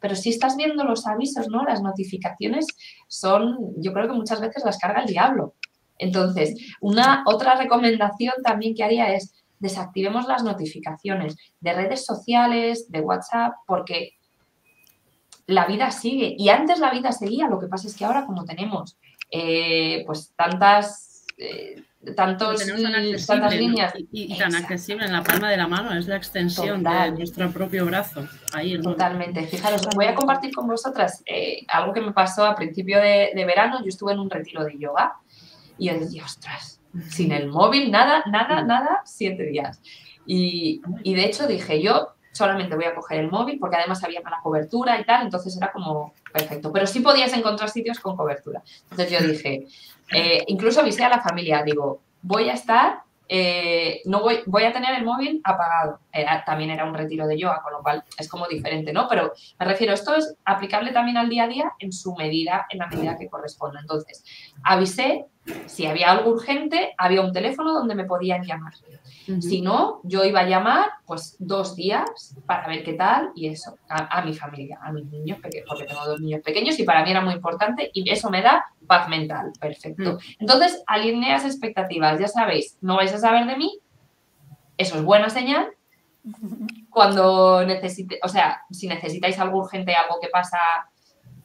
[0.00, 1.64] pero si estás viendo los avisos, ¿no?
[1.64, 2.66] Las notificaciones
[3.08, 5.54] son, yo creo que muchas veces las carga el diablo.
[5.98, 13.00] Entonces, una otra recomendación también que haría es desactivemos las notificaciones de redes sociales, de
[13.00, 14.13] WhatsApp, porque
[15.46, 16.34] la vida sigue.
[16.38, 18.96] Y antes la vida seguía, lo que pasa es que ahora como tenemos
[19.30, 21.24] eh, pues tantas...
[21.38, 21.82] Eh,
[22.14, 22.62] tantos,
[23.26, 23.94] tantas líneas.
[24.12, 27.86] Y, tan accesible en la palma de la mano, es la extensión de nuestro propio
[27.86, 28.28] brazo.
[28.52, 29.42] Ahí, Totalmente.
[29.44, 33.44] Fijaros, voy a compartir con vosotras eh, algo que me pasó a principio de, de,
[33.46, 33.80] verano.
[33.80, 35.16] Yo estuve en un retiro de yoga
[35.78, 39.80] y yo decía, ostras, sin el móvil, nada, nada, nada, siete días.
[40.26, 44.40] Y, de hecho dije, yo solamente voy a coger el móvil porque además había mala
[44.42, 46.72] cobertura y tal, entonces era como perfecto.
[46.72, 48.62] Pero sí podías encontrar sitios con cobertura.
[48.90, 49.66] Entonces yo dije,
[50.14, 54.72] eh, incluso avisé a la familia, digo, voy a estar eh, no voy, voy a
[54.72, 55.98] tener el móvil apagado.
[56.44, 59.08] también era un retiro de yoga, con lo cual es como diferente, ¿no?
[59.08, 62.78] Pero me refiero, esto es aplicable también al día a día en su medida, en
[62.78, 63.80] la medida que corresponda.
[63.80, 64.24] Entonces,
[64.62, 65.26] avisé,
[65.66, 68.74] si había algo urgente, había un teléfono donde me podían llamar.
[69.40, 73.76] Si no, yo iba a llamar pues dos días para ver qué tal y eso,
[73.88, 77.10] a, mi familia, a mis niños pequeños, porque tengo dos niños pequeños y para mí
[77.10, 80.14] era muy importante y eso me da paz mental, perfecto.
[80.14, 80.18] Mm.
[80.40, 83.78] Entonces, alineas expectativas, ya sabéis, no vais a saber de mí,
[84.76, 85.68] eso es buena señal.
[86.90, 90.58] Cuando necesite, o sea, si necesitáis algo urgente, algo que pasa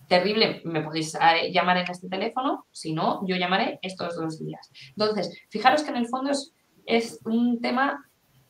[0.10, 4.70] terrible, me podéis eh, llamar en este teléfono, si no, yo llamaré estos dos días.
[4.90, 6.54] Entonces, fijaros que en el fondo es
[6.86, 8.06] es un tema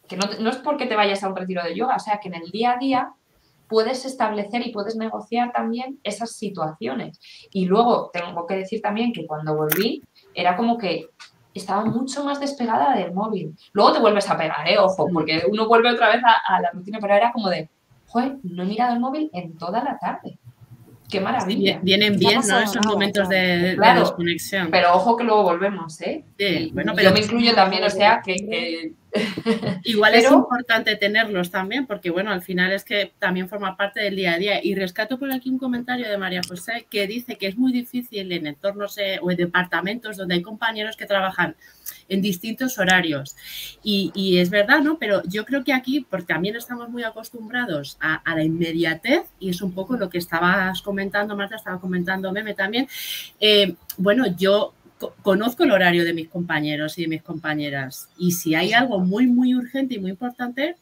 [0.07, 2.35] que no, es porque te vayas a un retiro de yoga, o sea, que en
[2.35, 3.13] el día a día
[3.67, 7.19] puedes establecer y puedes negociar también esas situaciones.
[7.51, 10.03] Y luego tengo que decir también que cuando volví
[10.33, 11.09] era como que
[11.53, 13.55] estaba mucho más despegada del móvil.
[13.73, 14.79] Luego te vuelves a pegar, ¿eh?
[14.79, 17.69] Ojo, porque uno vuelve otra vez a, a la rutina, pero era como de,
[18.07, 20.39] joder, no he mirado el móvil en toda la tarde.
[21.09, 21.79] Qué maravilla.
[21.81, 22.59] vienen bien, ¿no?
[22.59, 24.69] Esos momentos de, desconexión.
[24.69, 26.23] Pero ojo que luego volvemos, ¿eh?
[26.37, 28.93] Sí, bueno, pero yo me incluyo también, o sea, que...
[29.85, 34.15] Igual es importante tenerlos también, porque bueno, al final es que también forma parte del
[34.15, 34.63] día a día.
[34.63, 38.31] Y rescato por aquí un comentario de María José que dice que es muy difícil
[38.31, 41.55] en entornos eh, o en departamentos donde hay compañeros que trabajan
[42.09, 43.35] en distintos horarios.
[43.83, 44.97] Y, es verdad, ¿no?
[44.97, 49.61] Pero yo creo que aquí, porque también estamos muy acostumbrados a, la inmediatez, y es
[49.61, 52.87] un poco lo que estabas comentando, Marta, estaba comentando Meme también.
[53.39, 54.73] Eh, bueno, yo
[55.21, 58.09] conozco el horario de mis compañeros y de mis compañeras.
[58.17, 60.75] Y si hay algo muy, muy urgente y muy importante,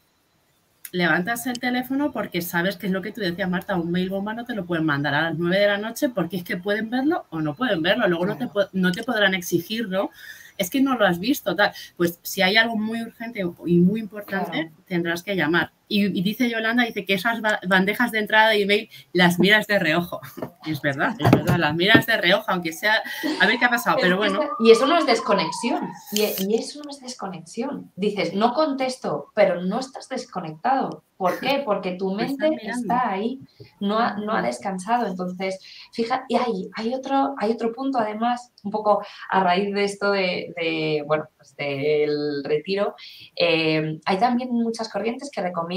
[0.92, 4.34] levantas el teléfono porque sabes que es lo que tú decías, Marta, un mail bomba
[4.34, 6.90] no te lo pueden mandar a las 9 de la noche porque es que pueden
[6.90, 8.08] verlo o no pueden verlo.
[8.08, 10.10] Luego no te, no te podrán exigir, ¿no?
[10.58, 11.72] Es que no lo has visto, tal.
[11.96, 15.72] Pues si hay algo muy urgente y muy importante, tendrás que llamar.
[15.88, 20.20] Y, dice Yolanda, dice que esas bandejas de entrada de email las miras de reojo.
[20.66, 23.02] es verdad, es verdad, las miras de reojo, aunque sea,
[23.40, 24.42] a ver qué ha pasado, pero, bueno.
[24.60, 27.92] Y eso no es desconexión, y, y eso no es desconexión.
[27.96, 31.04] Dices, no contesto, pero no estás desconectado.
[31.16, 31.64] ¿Por qué?
[31.66, 33.40] Porque tu mente está ahí,
[33.80, 35.08] no ha, no ha descansado.
[35.08, 35.60] Entonces,
[35.94, 40.12] fíjate, y hay, hay, otro, hay otro punto, además, un poco a raíz de esto
[40.12, 42.96] de, bueno, pues del retiro,
[43.36, 45.77] eh, hay también muchas corrientes que recomiendan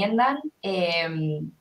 [0.61, 1.51] em,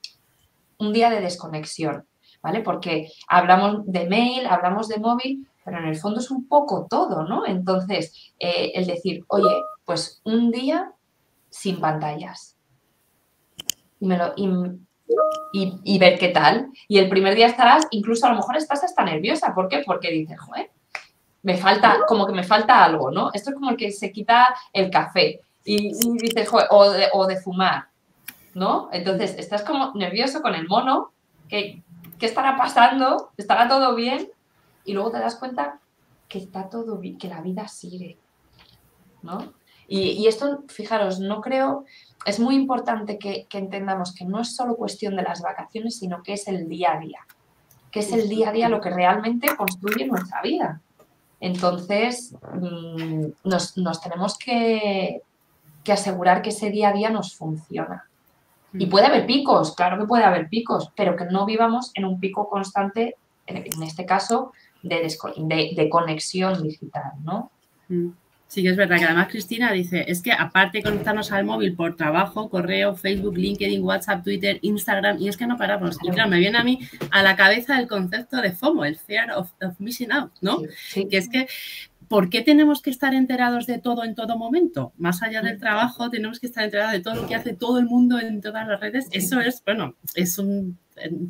[0.79, 2.07] un día de desconexión,
[2.43, 2.61] ¿vale?
[2.61, 7.25] Porque hablamos de mail, hablamos de móvil, pero en el fondo es un poco todo,
[7.25, 7.47] ¿no?
[7.47, 10.93] Entonces, eh, el decir, oye, pues un día
[11.51, 12.57] sin pantallas
[14.01, 14.33] y, me lo,
[15.53, 16.71] y, ver qué tal.
[16.89, 19.55] Y el primer día estarás, incluso a lo mejor estás hasta nerviosa.
[19.55, 19.83] ¿Por qué?
[19.85, 20.71] Porque dices, joder,
[21.43, 23.31] me falta, como que me falta algo, ¿no?
[23.33, 27.27] Esto es como el que se quita el café y, dices, joder, o de, o
[27.27, 27.89] de, fumar,
[28.55, 28.89] ¿no?
[28.93, 31.13] Entonces estás como nervioso con el mono,
[31.49, 31.83] que,
[32.19, 33.31] ¿qué estará pasando?
[33.37, 34.29] ¿Estará todo bien?
[34.85, 35.81] Y luego te das cuenta
[36.29, 38.19] que está todo bien, que la vida sigue,
[39.23, 39.53] ¿no?
[39.89, 41.85] Y, y esto, fijaros, no creo,
[42.25, 46.35] es muy importante que, entendamos que no es solo cuestión de las vacaciones, sino que
[46.35, 47.21] es el día a día,
[47.91, 50.81] que es el día a día lo que realmente construye nuestra vida.
[51.41, 55.23] Entonces, mm, nos, tenemos que,
[55.91, 58.09] asegurar que ese día a día nos funciona.
[58.73, 62.21] Y puede haber picos, claro que puede haber picos, pero que no vivamos en un
[62.21, 63.17] pico constante,
[63.47, 64.53] en este caso,
[64.83, 67.51] de, de, conexión digital, ¿no?
[67.89, 68.11] Mm.
[68.47, 71.77] Sí que es verdad que además Cristina dice, es que aparte de conectarnos al móvil
[71.77, 75.99] por trabajo, correo, Facebook, LinkedIn, WhatsApp, Twitter, Instagram, y es que no paramos.
[76.03, 76.81] Y claro, me viene a mí
[77.13, 80.63] a la cabeza el concepto de FOMO, el Fear of, Missing Out, ¿no?
[80.93, 81.47] Que es que
[82.11, 84.93] ¿por qué tenemos que estar enterados de todo en todo momento?
[84.99, 87.87] Más allá del trabajo, tenemos que estar enterados de todo lo que hace todo el
[87.87, 89.07] mundo en todas las redes.
[89.13, 90.77] Eso es, bueno, es un,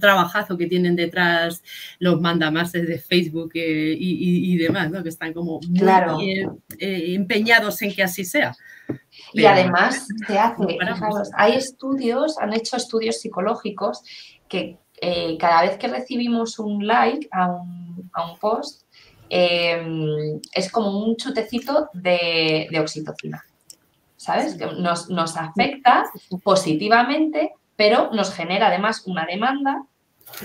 [0.01, 1.63] trabajazo que tienen detrás
[1.99, 5.03] los mandamases de Facebook eh, y, demás, ¿no?
[5.03, 8.57] Que están como muy eh, eh, empeñados en que así sea.
[9.35, 10.79] y además se hace,
[11.37, 14.03] hay estudios, han hecho estudios psicológicos
[14.49, 14.79] que
[15.39, 18.85] cada vez que recibimos un like a un, a un post,
[19.33, 23.45] Em, es como un chutecito de, oxitocina,
[24.17, 24.59] ¿sabes?
[24.59, 26.11] Nos, nos afecta
[26.43, 29.85] positivamente, pero nos genera además una demanda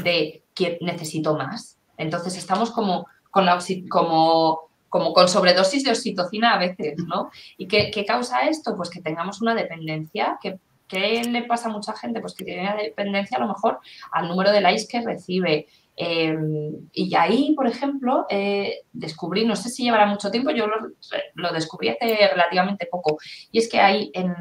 [0.03, 1.79] de que necesito más.
[1.97, 3.47] Entonces estamos como con,
[3.89, 7.31] como, como con sobredosis de oxitocina a veces, ¿no?
[7.57, 8.75] ¿Y qué, causa esto?
[8.77, 10.37] Pues que tengamos una dependencia.
[10.41, 12.21] que ¿Qué le pasa a mucha gente?
[12.21, 13.79] Pues que tiene una dependencia a lo mejor
[14.11, 15.67] al número de likes que recibe,
[15.97, 21.53] Em, y ahí, por ejemplo, eh, descubrí, no sé si llevará mucho tiempo, yo lo,
[21.53, 23.17] descubrí hace relativamente poco,
[23.51, 24.33] y es que ahí en,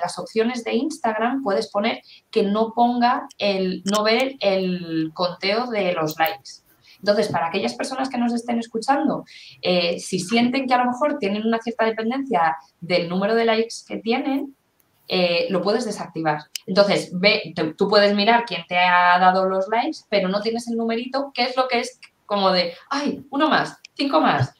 [0.00, 2.00] las opciones de Instagram puedes poner
[2.30, 6.66] que no ponga el, no ver el conteo de los likes.
[6.98, 9.24] Entonces, para aquellas personas que nos estén escuchando,
[9.62, 13.76] eh, si sienten que a lo mejor tienen una cierta dependencia del número de likes
[13.86, 14.56] que tienen,
[15.08, 16.40] eh, lo puedes desactivar.
[16.66, 20.76] Entonces, ve, tú puedes mirar quién te ha dado los likes, pero no tienes el
[20.76, 24.52] numerito, que es lo que es como de, ay, uno más, cinco más,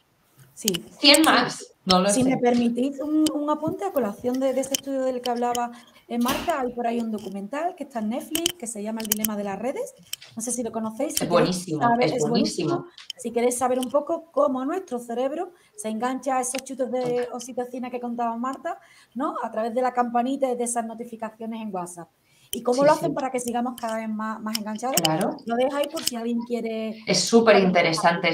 [0.54, 0.68] sí.
[0.98, 1.72] cien más.
[1.84, 5.70] No si me permitís un, apunte a colación de, de, este estudio del que hablaba
[6.08, 9.08] en Marta hay por ahí un documental que está en Netflix que se llama El
[9.08, 9.92] dilema de las redes.
[10.36, 11.20] No sé si lo conocéis.
[11.20, 12.86] es buenísimo, es, buenísimo.
[13.16, 17.90] Si queréis saber un poco cómo nuestro cerebro se engancha a esos chutos de oxitocina
[17.90, 18.78] que contaba Marta,
[19.14, 19.34] ¿no?
[19.42, 22.08] A través de la campanita y de esas notificaciones en WhatsApp.
[22.52, 24.96] ¿Y cómo lo hacen para que sigamos cada vez más, más enganchados?
[25.02, 25.36] Claro.
[25.44, 27.02] Lo ahí por si alguien quiere...
[27.06, 28.30] Es súper interesante,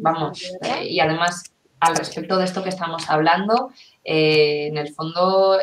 [0.00, 1.44] vamos, eh, y además
[1.78, 3.70] al respecto de esto que estamos hablando,
[4.02, 5.58] eh, en el fondo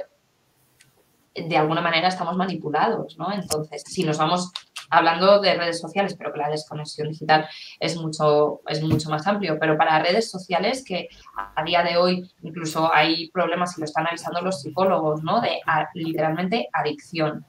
[1.36, 3.32] de alguna manera estamos manipulados, ¿no?
[3.32, 4.52] Entonces, si nos vamos
[4.90, 7.48] hablando de redes sociales, pero que la desconexión digital
[7.80, 12.32] es mucho, es mucho más amplio, pero para redes sociales que a día de hoy
[12.44, 15.42] incluso hay problemas y lo están avisando los psicólogos, ¿no?
[15.42, 15.60] De
[15.96, 17.46] literalmente adicción.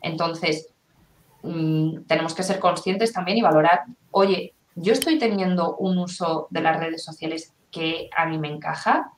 [0.00, 0.68] Entonces,
[1.42, 6.60] mm, tenemos que ser conscientes también y valorar, oye, yo estoy teniendo un uso de
[6.60, 9.12] las redes sociales que a mí me encaja,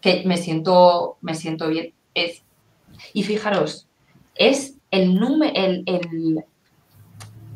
[0.00, 1.94] que me siento, me siento bien.
[2.14, 2.42] Es,
[3.12, 3.88] y fijaros,
[4.34, 6.44] es el número, el,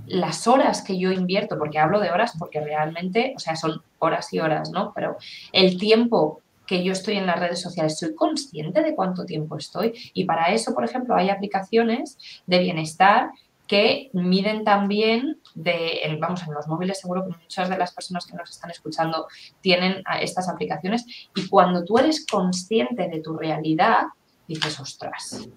[0.06, 4.32] las horas que yo invierto, porque hablo de horas porque realmente, o sea, son horas
[4.32, 4.92] y horas, ¿no?
[4.94, 5.16] Pero
[5.52, 9.94] el tiempo que yo estoy en las redes sociales, soy consciente de cuánto tiempo estoy.
[10.12, 13.30] Y para eso, por ejemplo, hay aplicaciones de bienestar
[13.66, 18.36] que miden también de, vamos, en los móviles seguro que muchas de las personas que
[18.36, 19.26] nos están escuchando
[19.60, 24.06] tienen estas aplicaciones y cuando tú eres consciente de tu realidad,
[24.48, 25.48] dices, ostras,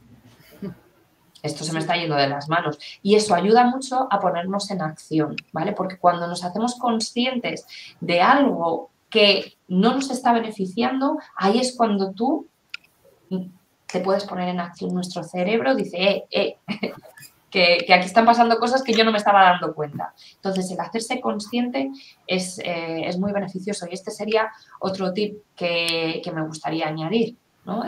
[1.44, 2.78] esto se me está yendo de las manos.
[3.02, 5.74] Y eso ayuda mucho a ponernos en acción, ¿vale?
[5.74, 7.66] Porque cuando nos hacemos conscientes
[8.00, 12.48] de algo que no nos está beneficiando, ahí es cuando tú
[13.92, 14.94] te puedes poner en acción.
[14.94, 16.58] Nuestro cerebro dice, eh, eh,
[17.50, 20.14] que, aquí están pasando cosas que yo no me estaba dando cuenta.
[20.36, 21.92] Entonces, el hacerse consciente
[22.28, 23.88] es, eh, muy beneficioso.
[23.90, 27.36] Y este sería otro tip que, me gustaría añadir,
[27.66, 27.84] ¿no?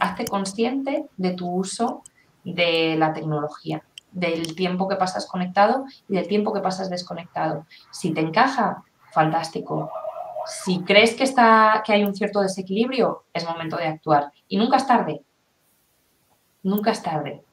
[0.00, 2.02] Hazte consciente de tu uso
[2.44, 7.66] de la tecnología, del tiempo que pasas conectado y del tiempo que pasas desconectado.
[7.90, 9.90] Si te encaja, fantástico.
[10.46, 14.32] Si crees que, está, que hay un cierto desequilibrio, es momento de actuar.
[14.48, 15.22] Y nunca es tarde.
[16.62, 17.44] Nunca es tarde.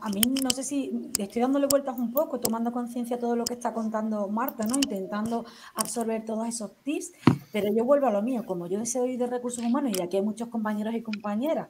[0.00, 3.54] A mí no sé si estoy dándole vueltas un poco, tomando conciencia todo lo que
[3.54, 4.76] está contando Marta, ¿no?
[4.76, 7.12] Intentando absorber todos esos tips,
[7.52, 10.22] pero yo vuelvo a lo mío, como yo soy de recursos humanos y aquí hay
[10.22, 11.68] muchos compañeros y compañeras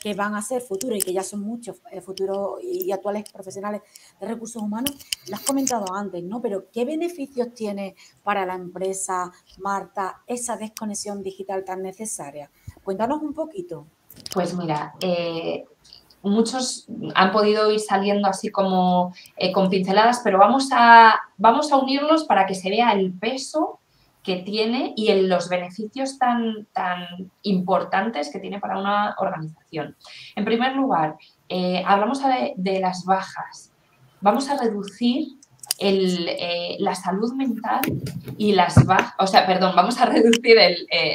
[0.00, 3.82] que van a ser futuros y que ya son muchos eh, futuros y actuales profesionales
[4.20, 4.96] de recursos humanos,
[5.28, 6.40] lo has comentado antes, ¿no?
[6.40, 12.50] Pero ¿qué beneficios tiene para la empresa, Marta, esa desconexión digital tan necesaria?
[12.82, 13.86] Cuéntanos un poquito.
[14.34, 15.64] Pues mira, eh,
[16.22, 21.76] muchos han podido ir saliendo así como eh, con pinceladas, pero vamos a, vamos a
[21.76, 23.80] unirlos para que se vea el peso
[24.22, 29.96] que tiene y los beneficios tan, tan importantes que tiene para una organización.
[30.36, 31.16] En primer lugar,
[31.48, 32.20] eh, hablamos
[32.56, 33.72] de, las bajas.
[34.20, 35.26] Vamos a reducir
[35.80, 37.80] eh, la salud mental
[38.38, 40.56] y las bajas, o sea, perdón, vamos a reducir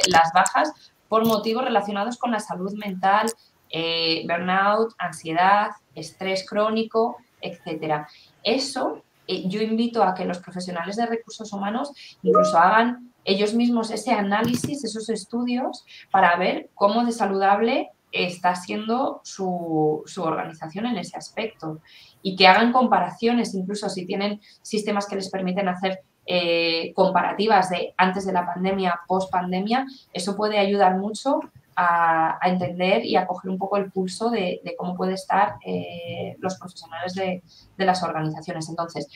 [0.07, 3.27] las bajas por motivos relacionados con la salud mental,
[3.69, 8.07] eh, burnout, ansiedad, estrés crónico, etcétera.
[8.43, 11.91] Eso eh, yo invito a que los profesionales de recursos humanos
[12.23, 19.19] incluso hagan ellos mismos ese análisis, esos estudios, para ver cómo de saludable está siendo
[19.23, 21.81] su, organización en ese aspecto
[22.21, 27.93] y que hagan comparaciones, incluso si tienen sistemas que les permiten hacer eh, comparativas de
[27.97, 31.41] antes de la pandemia, post pandemia, eso puede ayudar mucho
[31.77, 36.57] a, entender y a coger un poco el pulso de, cómo puede estar eh, los
[36.57, 37.43] profesionales de,
[37.77, 38.67] las organizaciones.
[38.69, 39.07] Entonces,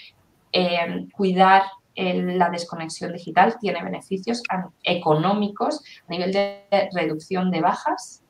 [0.51, 1.63] eh, cuidar
[1.95, 4.41] la desconexión digital tiene beneficios
[4.81, 8.23] económicos a nivel de reducción de bajas,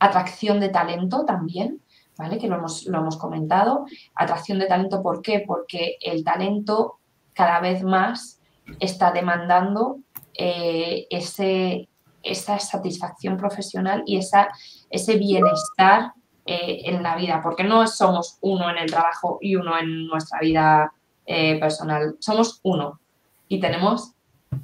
[0.00, 1.80] atracción de talento también,
[2.18, 2.38] ¿vale?
[2.38, 3.86] que lo hemos, lo hemos comentado.
[4.14, 5.44] Atracción de talento, ¿por qué?
[5.46, 6.98] Porque el talento
[7.34, 8.40] cada vez más
[8.80, 9.98] está demandando
[10.34, 11.88] eh, ese,
[12.26, 14.48] esa satisfacción profesional y esa,
[14.90, 16.12] ese bienestar
[16.44, 20.38] eh, en la vida, porque no somos uno en el trabajo y uno en nuestra
[20.40, 20.92] vida
[21.24, 23.00] eh, personal, somos uno
[23.48, 24.12] y tenemos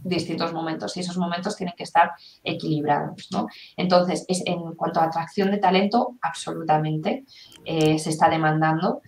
[0.05, 2.13] distintos momentos y esos momentos tienen que estar
[2.45, 3.29] equilibrados.
[3.33, 3.49] ¿no?
[3.77, 7.25] Entonces, es, en cuanto a atracción de talento, absolutamente
[7.65, 9.03] eh, se está demandando.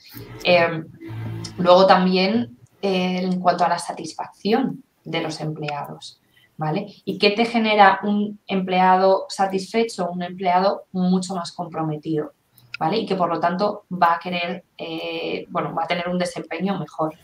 [1.59, 6.21] luego también en cuanto a la satisfacción de los empleados.
[6.57, 6.87] ¿Vale?
[7.05, 12.33] ¿Y qué te genera un empleado satisfecho, un empleado mucho más comprometido?
[12.79, 12.99] ¿Vale?
[12.99, 16.79] Y que por lo tanto va a querer, eh, bueno, va a tener un desempeño
[16.79, 17.15] mejor,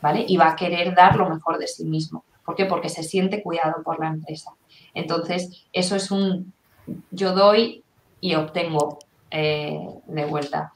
[0.00, 0.24] ¿vale?
[0.26, 2.24] Y va a querer dar lo mejor de sí mismo.
[2.44, 2.64] ¿Por qué?
[2.64, 4.52] Porque se siente cuidado por la empresa.
[4.94, 6.52] Entonces, eso es un,
[7.10, 7.82] yo doy
[8.20, 8.98] y obtengo
[9.30, 10.72] eh, de vuelta.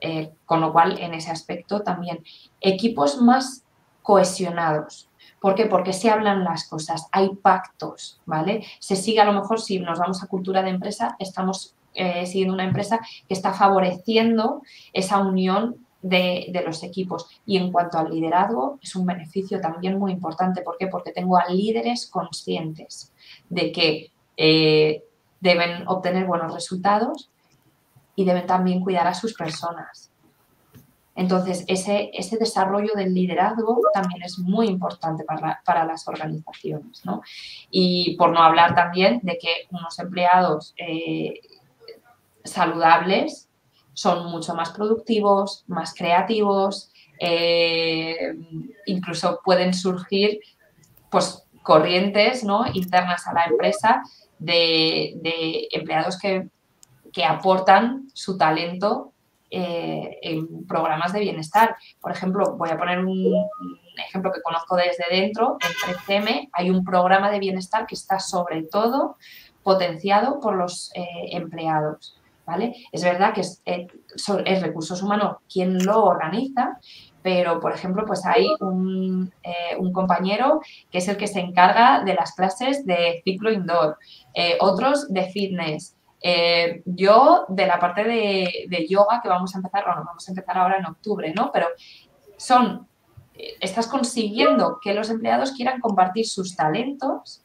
[0.00, 2.22] Eh, con lo cual, en ese aspecto también,
[2.60, 3.64] equipos más
[4.02, 5.07] cohesionados,
[5.40, 5.66] ¿Por qué?
[5.66, 8.64] Porque se hablan las cosas, hay pactos, ¿vale?
[8.80, 12.54] Se sigue a lo mejor, si nos vamos a cultura de empresa, estamos eh, siguiendo
[12.54, 14.62] una empresa que está favoreciendo
[14.92, 17.26] esa unión de, los equipos.
[17.46, 20.62] Y en cuanto al liderazgo, es un beneficio también muy importante.
[20.62, 20.86] ¿Por qué?
[20.86, 23.12] Porque tengo a líderes conscientes
[23.48, 25.04] de que eh,
[25.40, 27.30] deben obtener buenos resultados
[28.14, 30.07] y deben también cuidar a sus personas.
[31.18, 37.02] Entonces, ese, ese desarrollo del liderazgo también es muy importante para, las organizaciones.
[37.72, 41.40] Y por no hablar también de que unos empleados eh,
[42.44, 43.48] saludables
[43.94, 48.36] son mucho más productivos, más creativos, eh,
[48.86, 50.38] incluso pueden surgir
[51.10, 52.64] pues, corrientes ¿no?
[52.72, 54.02] internas a la empresa
[54.38, 56.48] de, empleados que,
[57.12, 59.14] que aportan su talento
[59.50, 61.76] eh, en programas de bienestar.
[62.00, 63.32] Por ejemplo, voy a poner un,
[63.96, 68.64] ejemplo que conozco desde dentro, en 3CM hay un programa de bienestar que está sobre
[68.64, 69.16] todo
[69.62, 72.20] potenciado por los eh, empleados.
[72.46, 72.74] ¿vale?
[72.92, 73.86] Es verdad que es, eh,
[74.44, 76.78] es, recursos humanos quien lo organiza,
[77.22, 79.32] pero por ejemplo, pues hay un,
[79.78, 83.98] un, compañero que es el que se encarga de las clases de ciclo indoor,
[84.60, 90.02] otros de fitness, eh, yo, de la parte de, yoga que vamos a empezar, bueno,
[90.04, 91.50] vamos a empezar ahora en octubre, ¿no?
[91.52, 91.68] Pero
[92.36, 92.88] son,
[93.34, 97.42] eh, estás consiguiendo que los empleados quieran compartir sus talentos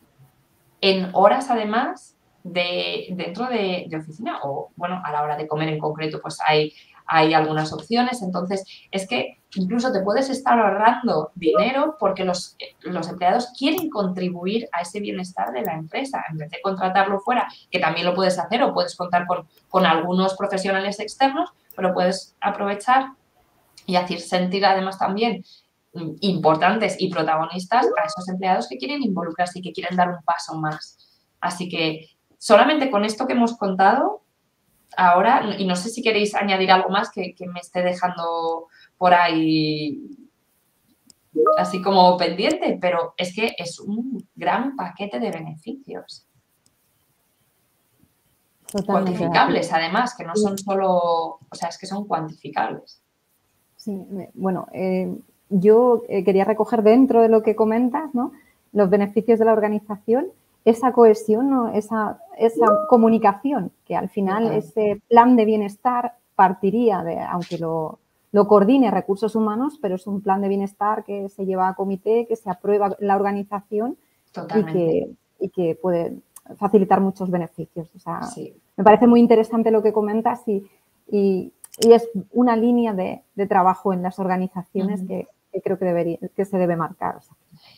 [0.82, 5.70] en horas además de, dentro de, de, oficina o, bueno, a la hora de comer
[5.70, 6.74] en concreto, pues hay
[7.06, 8.22] hay algunas opciones.
[8.22, 14.68] Entonces, es que incluso te puedes estar ahorrando dinero porque los, los, empleados quieren contribuir
[14.72, 16.24] a ese bienestar de la empresa.
[16.30, 19.86] En vez de contratarlo fuera, que también lo puedes hacer o puedes contar con, con
[19.86, 23.12] algunos profesionales externos, pero puedes aprovechar
[23.86, 25.44] y hacer sentir además también
[26.22, 30.56] importantes y protagonistas a esos empleados que quieren involucrarse y que quieren dar un paso
[30.56, 30.98] más.
[31.40, 34.22] Así que solamente con esto que hemos contado,
[34.98, 38.68] ahora, y no sé si queréis añadir algo más que, me esté dejando
[39.04, 40.02] por ahí
[41.58, 46.26] así como pendiente, pero es que es un gran paquete de beneficios.
[48.86, 53.04] Cuantificables, además, que no son solo, o sea, es que son cuantificables.
[53.76, 55.14] Sí, bueno, eh,
[55.50, 58.32] yo eh, quería recoger dentro de lo que comentas, ¿no?
[58.72, 60.28] Los beneficios de la organización
[60.64, 67.58] esa cohesión, esa, esa comunicación, que al final ese plan de bienestar partiría de, aunque
[67.58, 68.00] lo,
[68.34, 72.26] lo coordine recursos humanos, pero es un plan de bienestar que se lleva a comité,
[72.28, 73.96] que se aprueba la organización
[74.56, 75.10] y que,
[75.40, 76.18] y que, puede
[76.58, 77.92] facilitar muchos beneficios.
[77.96, 78.22] O sea,
[78.76, 80.68] me parece muy interesante lo que comentas y,
[81.10, 85.28] y, es una línea de, de, trabajo en las organizaciones que,
[85.64, 87.20] creo que, debería, que se debe marcar.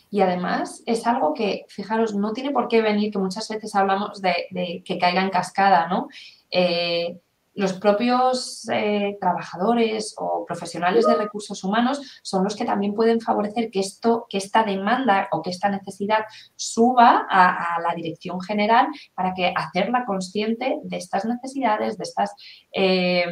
[0.09, 4.21] Y además es algo que, fijaros, no tiene por qué venir, que muchas veces hablamos
[4.21, 6.07] de, que caiga en cascada, ¿no?
[6.49, 7.19] Eh,
[7.55, 13.71] los propios eh, trabajadores o profesionales de recursos humanos son los que también pueden favorecer
[13.71, 16.25] que, esto, que esta demanda o que esta necesidad
[16.55, 22.35] suba a, la dirección general para que hacerla consciente de estas necesidades, de, estas,
[22.73, 23.25] eh,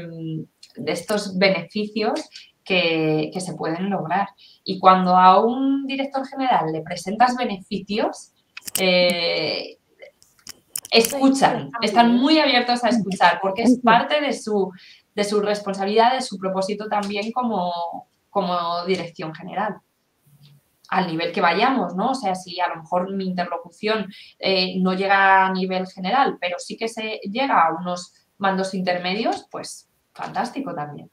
[0.75, 2.29] de estos beneficios
[2.63, 4.29] que, se pueden lograr.
[4.63, 8.31] Y cuando a un director general le presentas beneficios,
[8.79, 9.79] eh,
[10.93, 14.71] escuchan, están muy abiertos a escuchar, porque es parte de su,
[15.15, 19.77] de su responsabilidad, de su propósito también como, como dirección general
[20.89, 22.11] al nivel que vayamos, ¿no?
[22.11, 24.05] O sea, si a lo mejor mi interlocución
[24.37, 29.47] eh, no llega a nivel general, pero sí que se llega a unos mandos intermedios,
[29.49, 31.09] pues fantástico también.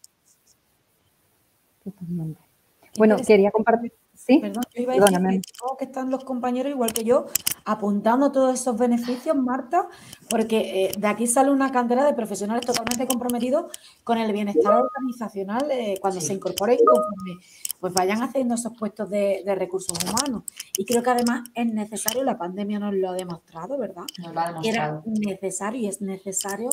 [2.99, 3.93] Bueno, quería compartir.
[4.27, 5.41] Sí, Perdón, yo iba a decir que,
[5.79, 7.27] que están los compañeros igual que yo
[7.64, 9.89] apuntando todos esos beneficios, Marta,
[10.29, 13.73] porque eh, de aquí sale una cantera de profesionales totalmente comprometidos
[14.05, 17.41] con el bienestar organizacional eh, cuando se incorporen conforme
[17.81, 20.45] pues vayan haciendo esos puestos de, recursos humanos.
[20.77, 24.05] Y creo que además es necesario, la pandemia nos lo ha demostrado, ¿verdad?
[24.18, 25.03] Nos lo ha demostrado.
[25.07, 26.68] Era necesario y es necesario,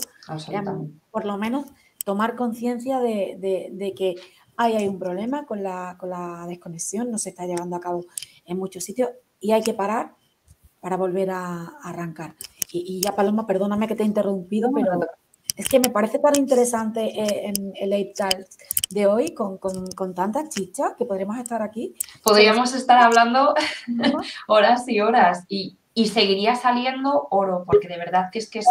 [1.12, 1.66] por lo menos,
[2.04, 4.16] tomar conciencia de, que
[4.58, 8.06] ahí hay un problema con la, con la desconexión, no se está llevando a cabo
[8.46, 10.16] en muchos sitios y hay que parar
[10.82, 12.36] para volver a, arrancar.
[12.72, 15.00] Y, ya, Paloma, perdóname que te he interrumpido, pero
[15.56, 18.46] es que me parece tan interesante eh, en el Late
[18.90, 21.96] de hoy con, con, con tanta chicha que podremos estar aquí.
[22.24, 23.54] Podríamos estar hablando
[24.48, 28.62] horas y horas y, y, seguiría saliendo oro, porque de verdad que es que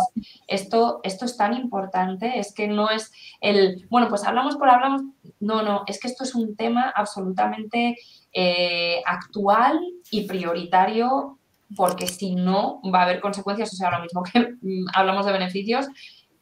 [0.47, 5.03] esto, esto es tan importante, es que no es el, bueno, pues hablamos por hablamos,
[5.41, 7.97] no, no, es que esto es un tema absolutamente
[8.33, 11.39] eh, actual y prioritario
[11.75, 15.33] porque si no va a haber consecuencias, o sea, lo mismo que mm, hablamos de
[15.33, 15.87] beneficios,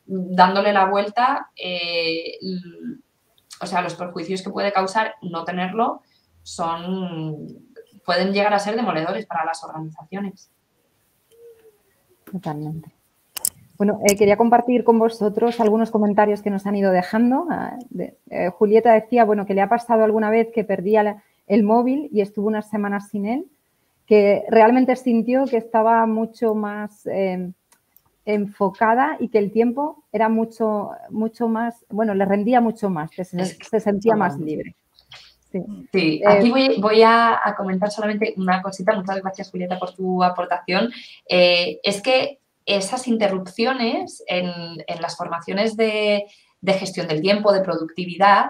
[0.07, 2.39] dándole la vuelta, eh,
[3.61, 6.03] o sea, los perjuicios que puede causar no tenerlo
[6.43, 7.47] son,
[8.05, 10.51] pueden llegar a ser demoledores para las organizaciones.
[12.35, 12.91] Totalmente.
[13.78, 17.47] Bueno, eh, quería compartir con vosotros algunos comentarios que nos han ido dejando.
[17.49, 22.09] Ah, eh, Julieta decía, bueno, que le ha pasado alguna vez que perdía el móvil
[22.12, 23.47] y estuvo unas semanas sin él
[24.07, 27.53] que realmente sintió que estaba mucho más eh,
[28.24, 33.80] enfocada y que el tiempo era mucho, mucho más, bueno, le rendía mucho más, se,
[33.80, 34.74] sentía más libre.
[35.92, 38.94] Sí, eh, aquí voy, a, comentar solamente una cosita.
[38.94, 40.90] Muchas gracias, Julieta, por tu aportación.
[41.28, 44.50] Eh, es que esas interrupciones en,
[45.00, 46.24] las formaciones de,
[46.61, 48.46] de, gestión del tiempo, de productividad,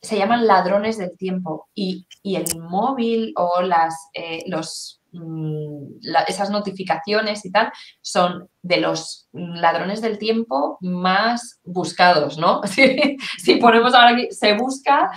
[0.00, 7.44] se llaman ladrones del tiempo y, el móvil o las, eh, los, mm, esas notificaciones
[7.44, 12.60] y tal son de los ladrones del tiempo más buscados, ¿no?
[13.38, 15.10] Si, ponemos ahora aquí, se busca,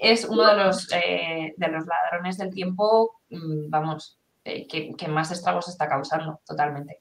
[0.00, 5.30] es uno de los, eh, de los ladrones del tiempo, mm, vamos, eh, que, más
[5.30, 7.00] estragos está causando totalmente.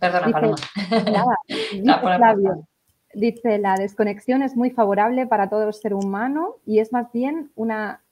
[0.00, 0.56] Perdona, Paloma.
[3.14, 7.52] Dice, la desconexión es muy favorable para todo el ser humano y es más bien
[7.54, 8.02] una,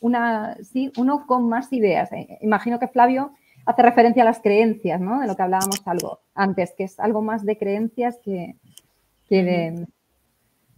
[0.00, 2.12] una sí, uno con más ideas.
[2.12, 3.32] Eh, imagino que Flavio
[3.64, 5.20] hace referencia a las creencias, ¿no?
[5.20, 8.56] De lo que hablábamos algo antes, que es algo más de creencias que,
[9.30, 9.86] de,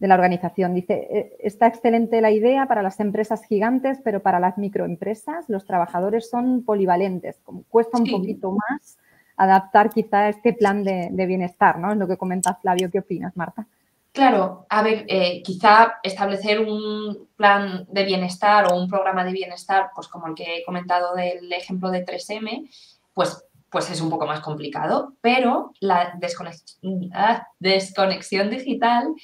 [0.08, 0.74] la organización.
[0.74, 5.64] Dice, eh, está excelente la idea para las empresas gigantes, pero para las microempresas los
[5.64, 8.98] trabajadores son polivalentes, como cuesta un poquito más
[9.36, 11.92] adaptar quizá este plan de, bienestar, ¿no?
[11.92, 12.90] Es lo que comenta Flavio.
[12.90, 13.66] ¿Qué opinas, Marta?
[14.12, 19.90] Claro, a ver, eh, quizá establecer un plan de bienestar o un programa de bienestar,
[19.94, 22.68] pues como el que he comentado del ejemplo de 3M,
[23.14, 29.14] pues, pues es un poco más complicado, pero la desconexión, ah, desconexión digital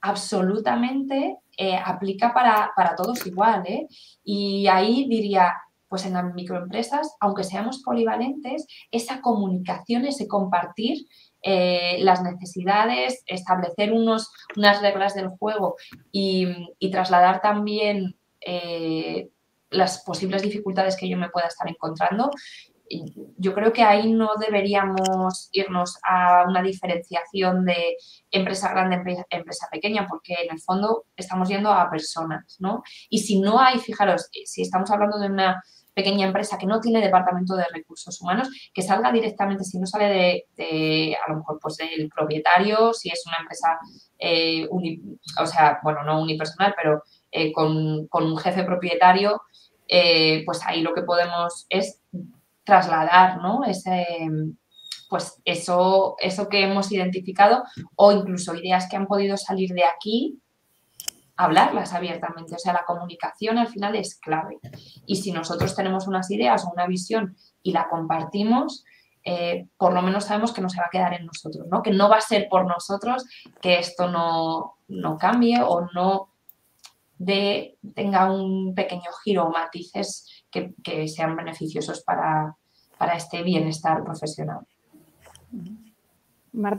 [0.00, 3.62] absolutamente eh, aplica para, para, todos igual.
[3.66, 3.86] ¿eh?
[4.24, 5.54] Y ahí diría,
[5.88, 11.06] pues en las microempresas, aunque seamos polivalentes, esa comunicación, ese compartir
[11.42, 15.76] eh, las necesidades, establecer unos, unas reglas del juego
[16.10, 16.46] y,
[16.90, 18.16] trasladar también
[19.70, 22.30] las posibles dificultades que yo me pueda estar encontrando,
[23.36, 27.96] yo creo que ahí no deberíamos irnos a una diferenciación de
[28.30, 32.82] empresa grande, empresa, pequeña, porque en el fondo estamos yendo a personas, ¿no?
[33.08, 35.62] Y si no hay, fijaros, si estamos hablando de una
[35.94, 40.46] pequeña empresa que no tiene departamento de recursos humanos, que salga directamente, si no sale
[40.56, 43.78] de, a lo mejor, pues del propietario, si es una empresa,
[44.18, 49.42] eh, o sea, bueno, no unipersonal, pero eh, con, un jefe propietario,
[49.88, 52.00] eh, pues ahí lo que podemos es
[52.70, 53.64] trasladar, ¿no?
[53.64, 54.06] Ese,
[55.08, 57.64] pues eso, eso que hemos identificado
[57.96, 60.40] o incluso ideas que han podido salir de aquí
[61.36, 62.54] hablarlas abiertamente.
[62.54, 64.58] O sea, la comunicación al final es clave.
[65.06, 68.84] Y si nosotros tenemos unas ideas o una visión y la compartimos,
[69.24, 71.82] eh, por lo menos sabemos que no se va a quedar en nosotros, ¿no?
[71.82, 73.24] Que no va a ser por nosotros
[73.60, 74.76] que esto no,
[75.18, 76.28] cambie o no
[77.94, 82.56] tenga un pequeño giro o matices que, sean beneficiosos para,
[83.00, 84.66] para, este bienestar profesional.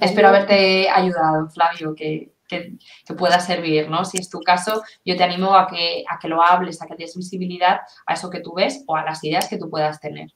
[0.02, 2.78] Espero haberte ayudado, Flavio, que, que,
[3.18, 4.06] pueda servir, ¿no?
[4.06, 6.96] Si es tu caso, yo te animo a que, a que lo hables, a que
[6.96, 10.30] des visibilidad a eso que tú ves o a las ideas que tú puedas tener.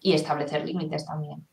[0.00, 1.46] Y establecer límites también.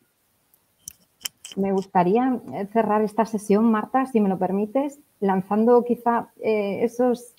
[1.55, 7.35] Me gustaría cerrar esta sesión, Marta, si me lo permites, lanzando quizá eh, esos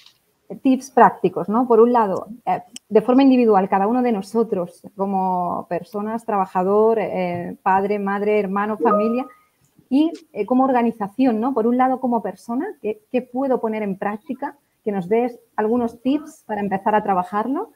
[0.57, 1.67] tips prácticos, ¿no?
[1.67, 7.57] Por un lado, eh, de forma individual, cada uno de nosotros, como personas, trabajador, eh,
[7.63, 9.27] padre, madre, hermano, familia,
[9.89, 11.55] y eh, como organización, ¿no?
[11.55, 14.57] Por un lado, como persona, ¿qué, puedo poner en práctica?
[14.85, 17.73] Que nos des algunos tips para empezar a trabajarlo.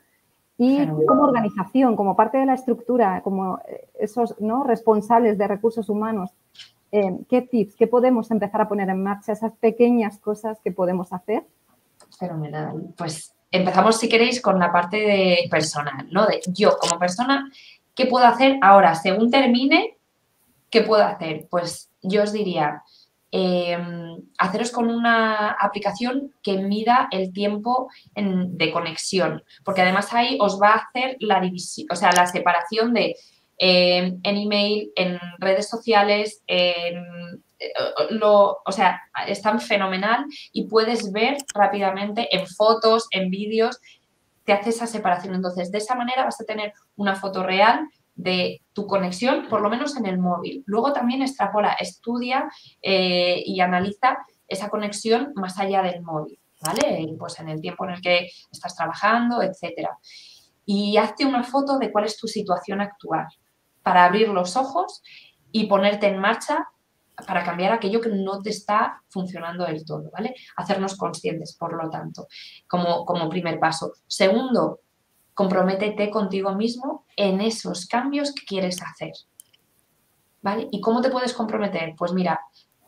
[0.57, 3.59] Y como organización, como parte de la estructura, como
[3.99, 4.62] esos ¿no?
[4.62, 6.31] responsables de recursos humanos,
[6.93, 9.33] ¿qué tips, qué podemos empezar a poner en marcha?
[9.33, 11.45] Esas pequeñas cosas que podemos hacer
[12.18, 12.94] Fenomenal.
[12.96, 16.26] Pues empezamos, si queréis, con la parte de personal, ¿no?
[16.26, 17.50] De yo como persona,
[17.94, 18.94] ¿qué puedo hacer ahora?
[18.94, 19.96] Según termine,
[20.70, 21.46] ¿qué puedo hacer?
[21.50, 22.82] Pues yo os diría,
[23.30, 30.60] em, haceros con una aplicación que mida el tiempo de conexión, porque además ahí os
[30.60, 33.16] va a hacer la división, o sea, la separación de
[33.56, 37.42] em, en email, en redes sociales, en
[38.10, 43.80] lo, o sea, es tan fenomenal y puedes ver rápidamente en fotos, en vídeos,
[44.44, 45.34] te hace esa separación.
[45.34, 49.70] Entonces, de esa manera vas a tener una foto real de tu conexión, por lo
[49.70, 50.62] menos en el móvil.
[50.66, 52.48] Luego también extrapola, estudia
[52.82, 57.14] eh, y analiza esa conexión más allá del móvil, ¿vale?
[57.18, 59.98] Pues en el tiempo en el que estás trabajando, etcétera.
[60.64, 63.26] Y hazte una foto de cuál es tu situación actual
[63.82, 65.02] para abrir los ojos
[65.50, 66.68] y ponerte en marcha
[67.26, 70.34] para cambiar aquello que no te está funcionando del todo, ¿vale?
[70.56, 72.26] Hacernos conscientes, por lo tanto,
[72.68, 73.92] como, como primer paso.
[74.06, 74.80] Segundo,
[75.34, 79.12] comprométete contigo mismo en esos cambios que quieres hacer,
[80.42, 80.68] ¿vale?
[80.70, 81.94] ¿Y cómo te puedes comprometer?
[81.96, 82.40] Pues mira,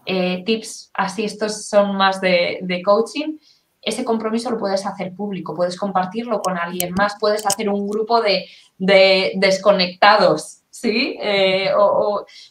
[0.04, 3.38] eh, tips así, estos son más de, coaching,
[3.82, 8.20] ese compromiso lo puedes hacer público, puedes compartirlo con alguien más, puedes hacer un grupo
[8.20, 8.46] de,
[8.78, 11.16] de desconectados, ¿sí?
[11.20, 11.70] Eh,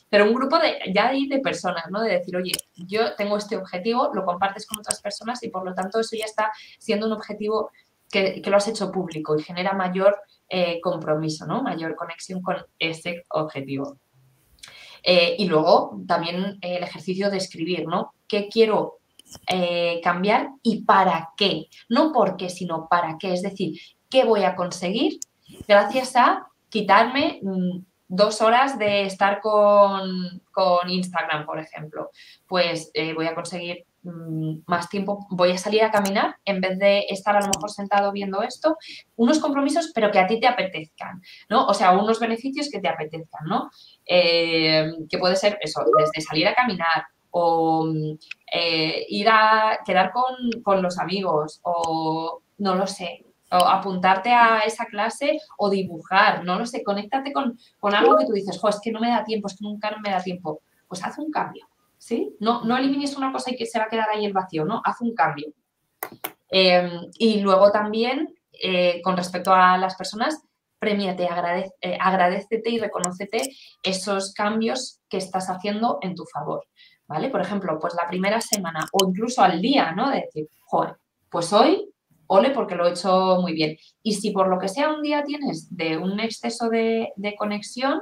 [0.09, 2.01] pero un grupo de, ya de personas, ¿no?
[2.01, 5.76] De decir, oye, yo tengo este objetivo, lo compartes con otras personas y por lo
[5.76, 7.71] tanto eso ya está siendo un objetivo
[8.09, 10.17] que, lo has hecho público y genera mayor
[10.49, 11.61] eh, compromiso, ¿no?
[11.61, 13.97] Mayor conexión con ese objetivo.
[15.03, 18.13] Eh, y luego también el ejercicio de escribir, ¿no?
[18.28, 18.99] ¿Qué quiero
[20.03, 21.67] cambiar y para qué?
[21.89, 23.34] No por qué, sino para qué.
[23.34, 25.19] Es decir, ¿qué voy a conseguir
[25.67, 30.39] gracias a quitarme mm, dos horas de estar con,
[30.88, 32.12] Instagram, por ejemplo,
[32.47, 36.80] pues eh, voy a conseguir mm, más tiempo, voy a salir a caminar en vez
[36.80, 38.78] de estar a lo mejor sentado viendo esto,
[39.16, 41.66] unos compromisos pero que a ti te apetezcan, ¿no?
[41.68, 43.70] O sea, unos beneficios que te apetezcan, ¿no?
[44.06, 47.86] Eh, que puede ser eso, desde salir a caminar o
[48.53, 54.60] eh, ir a quedar con, con los amigos o no lo sé, o apuntarte a
[54.60, 58.80] esa clase o dibujar, no lo sé, conéctate con, algo que tú dices, jo, es
[58.82, 60.62] que no me da tiempo, es que nunca me da tiempo.
[60.88, 61.68] Pues haz un cambio,
[61.98, 62.36] ¿sí?
[62.39, 64.82] No, no elimines una cosa y que se va a quedar ahí el vacío, ¿no?
[64.84, 65.48] Haz un cambio.
[66.50, 70.41] Em, y luego también, eh, con respecto a las personas,
[70.80, 73.50] premiate, agradece, eh, agradecete y reconocete
[73.82, 76.66] esos cambios que estás haciendo en tu favor,
[77.08, 77.30] ¿vale?
[77.30, 80.12] Por ejemplo, pues la primera semana o incluso al día, ¿no?
[80.12, 80.98] De decir, joder,
[81.30, 81.89] pues hoy
[82.28, 83.78] ole porque lo he hecho muy bien.
[84.03, 88.01] Y si por lo que sea un día tienes de un exceso de, conexión,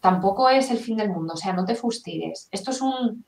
[0.00, 2.48] tampoco es el fin del mundo, o sea, no te fustigues.
[2.50, 3.24] Esto es un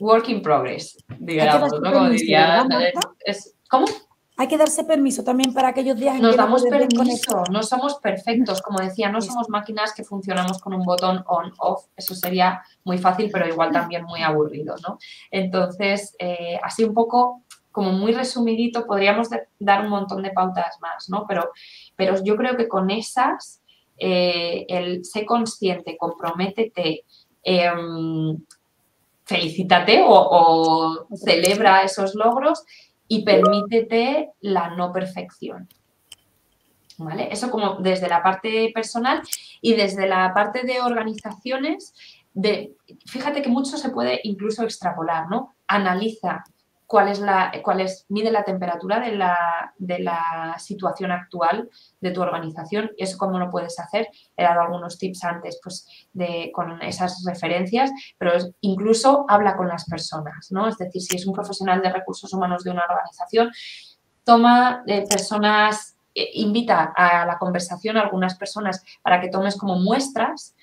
[0.00, 1.92] work in progress, digamos, ¿no?
[1.92, 2.66] Como diría,
[3.70, 3.86] ¿Cómo?
[4.36, 8.60] Hay que darse permiso también para aquellos días en Nos damos permiso, no somos perfectos,
[8.62, 13.30] como decía, no somos máquinas que funcionamos con un botón on-off, eso sería muy fácil,
[13.32, 14.98] pero igual también muy aburrido, ¿no?
[15.30, 17.43] Entonces, eh, así un poco
[17.74, 21.26] como muy resumidito, podríamos dar un montón de pautas más, ¿no?
[21.26, 21.50] Pero,
[21.96, 23.60] pero yo creo que con esas,
[23.98, 27.02] eh, el sé consciente, comprométete,
[27.42, 28.38] em,
[29.24, 32.62] felicítate o, celebra esos logros
[33.08, 35.68] y permítete la no perfección.
[36.98, 37.28] ¿Vale?
[37.32, 39.20] Eso como desde la parte personal
[39.60, 41.92] y desde la parte de organizaciones,
[42.34, 45.56] de, fíjate que mucho se puede incluso extrapolar, ¿no?
[45.66, 46.44] Analiza
[46.86, 51.68] cuál es la, cuál es, mide la temperatura de la, de la situación actual
[52.00, 54.08] de tu organización eso cómo lo puedes hacer.
[54.36, 59.86] He dado algunos tips antes pues, de, con esas referencias, pero incluso habla con las
[59.86, 60.68] personas, ¿no?
[60.68, 63.50] Es decir, si es un profesional de recursos humanos de una organización,
[64.24, 69.76] toma eh, personas, eh, invita a la conversación a algunas personas para que tomes como
[69.76, 70.54] muestras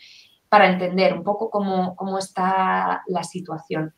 [0.50, 3.94] para entender un poco cómo, cómo está la situación.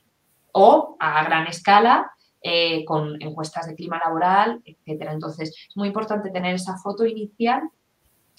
[0.54, 5.14] O a gran escala, eh, con encuestas de clima laboral, etcétera.
[5.14, 7.62] Entonces, es muy importante tener esa foto inicial,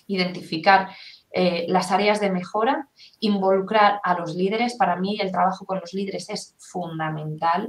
[0.06, 0.90] identificar
[1.32, 2.88] eh, las áreas de mejora,
[3.20, 4.76] involucrar a los líderes.
[4.76, 7.68] Para mí el trabajo con los líderes es fundamental,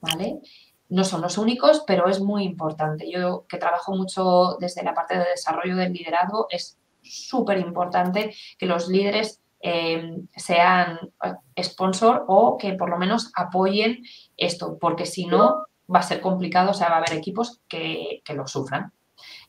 [0.00, 0.40] ¿vale?
[0.88, 3.10] no son los únicos, pero es muy importante.
[3.10, 8.66] Yo que trabajo mucho desde la parte de desarrollo del liderazgo, es súper importante que
[8.66, 14.02] los líderes eh, sean eh, sponsor o que por lo menos apoyen
[14.36, 18.22] esto, porque si no va a ser complicado, o sea, va a haber equipos que,
[18.34, 18.92] lo sufran.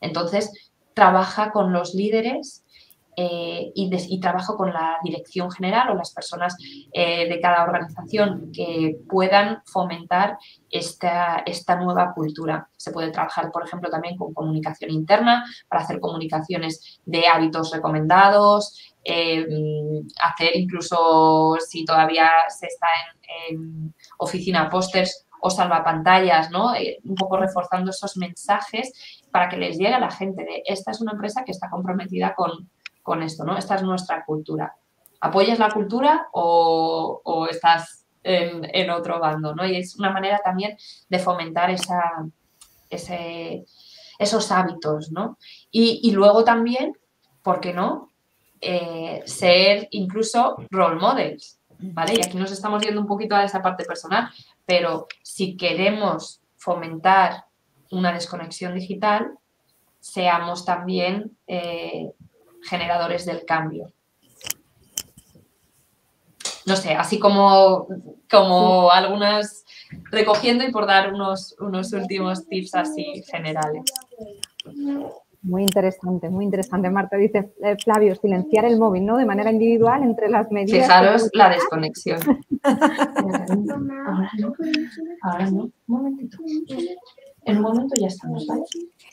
[0.00, 2.64] Entonces, trabaja con los líderes
[3.16, 6.56] eh, y, trabajo con la dirección general o las personas
[6.92, 10.38] eh, de cada organización que puedan fomentar
[10.70, 12.68] esta nueva cultura.
[12.76, 18.94] Se puede trabajar, por ejemplo, también con comunicación interna para hacer comunicaciones de hábitos recomendados,
[19.04, 19.46] eh,
[20.22, 22.86] hacer incluso si todavía se está
[23.48, 26.72] en, oficina pósters o salvapantallas, ¿no?
[27.04, 28.92] un poco reforzando esos mensajes
[29.30, 32.34] para que les llegue a la gente de esta es una empresa que está comprometida
[32.34, 32.68] con,
[33.02, 33.56] con esto, ¿no?
[33.56, 34.74] Esta es nuestra cultura.
[35.20, 39.66] ¿Apoyas la cultura o, estás en, otro bando, ¿no?
[39.66, 40.76] Y es una manera también
[41.08, 42.00] de fomentar esa,
[42.88, 45.38] esos hábitos, ¿no?
[45.70, 46.96] Y, luego también,
[47.42, 48.09] ¿por qué no?
[48.62, 52.14] Eh, ser incluso role models, ¿vale?
[52.14, 54.28] Y aquí nos estamos yendo un poquito a esa parte personal,
[54.66, 57.46] pero si queremos fomentar
[57.90, 59.30] una desconexión digital,
[59.98, 62.12] seamos también eh,
[62.62, 63.92] generadores del cambio.
[66.66, 67.88] No sé, así como,
[68.30, 69.64] como algunas
[70.10, 73.84] recogiendo y por dar unos, unos últimos tips así generales.
[75.42, 76.90] Muy interesante, muy interesante.
[76.90, 79.16] Marta dice, eh, Flavio, silenciar el móvil, ¿no?
[79.16, 80.86] De manera individual entre las medidas.
[80.86, 82.20] Fijaros la desconexión.
[85.22, 86.38] Ahora no, un momentito
[87.44, 88.62] en un momento ya estamos, ¿vale?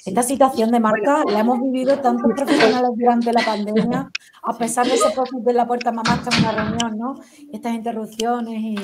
[0.05, 4.09] Esta situación de marca la hemos vivido tantos profesionales durante la pandemia,
[4.43, 7.21] a pesar de ese post de la puerta mamá está en una reunión, ¿no?
[7.51, 8.75] Estas interrupciones y...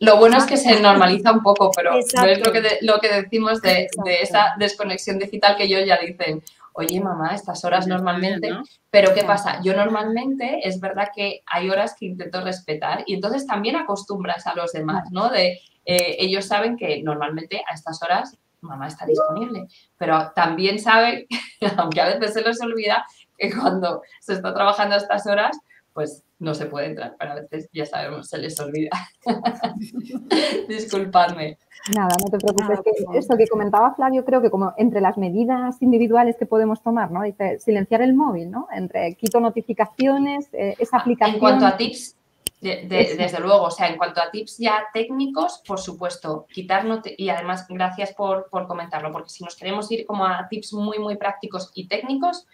[0.00, 3.08] lo bueno es que se normaliza un poco, pero no es lo que, lo que
[3.08, 6.42] decimos de, de, esa desconexión digital que ellos ya dicen,
[6.78, 8.50] oye mamá, estas horas normalmente,
[8.88, 9.60] pero ¿qué pasa?
[9.64, 14.54] Yo normalmente es verdad que hay horas que intento respetar y entonces también acostumbras a
[14.54, 15.28] los demás, ¿no?
[15.28, 19.66] De eh, ellos saben que normalmente a estas horas mamá está disponible.
[19.96, 21.26] Pero también sabe,
[21.78, 23.04] aunque a veces se les olvida,
[23.36, 25.58] que cuando se está trabajando a estas horas,
[25.98, 28.90] pues no se puede entrar, pero a veces ya sabemos, se les olvida.
[30.68, 31.58] Disculpadme.
[31.92, 32.78] Nada, no te preocupes.
[32.84, 37.10] que esto que comentaba Flavio, creo que como entre las medidas individuales que podemos tomar,
[37.10, 37.24] ¿no?
[37.24, 38.68] Dice silenciar el móvil, ¿no?
[38.72, 41.34] Entre quito notificaciones, eh, esa aplicación.
[41.34, 42.16] En cuanto a tips,
[42.60, 46.86] desde luego, o sea, en cuanto a tips ya técnicos, por supuesto, quitar
[47.16, 51.16] y además gracias por, comentarlo, porque si nos queremos ir como a tips muy, muy
[51.16, 52.46] prácticos y técnicos,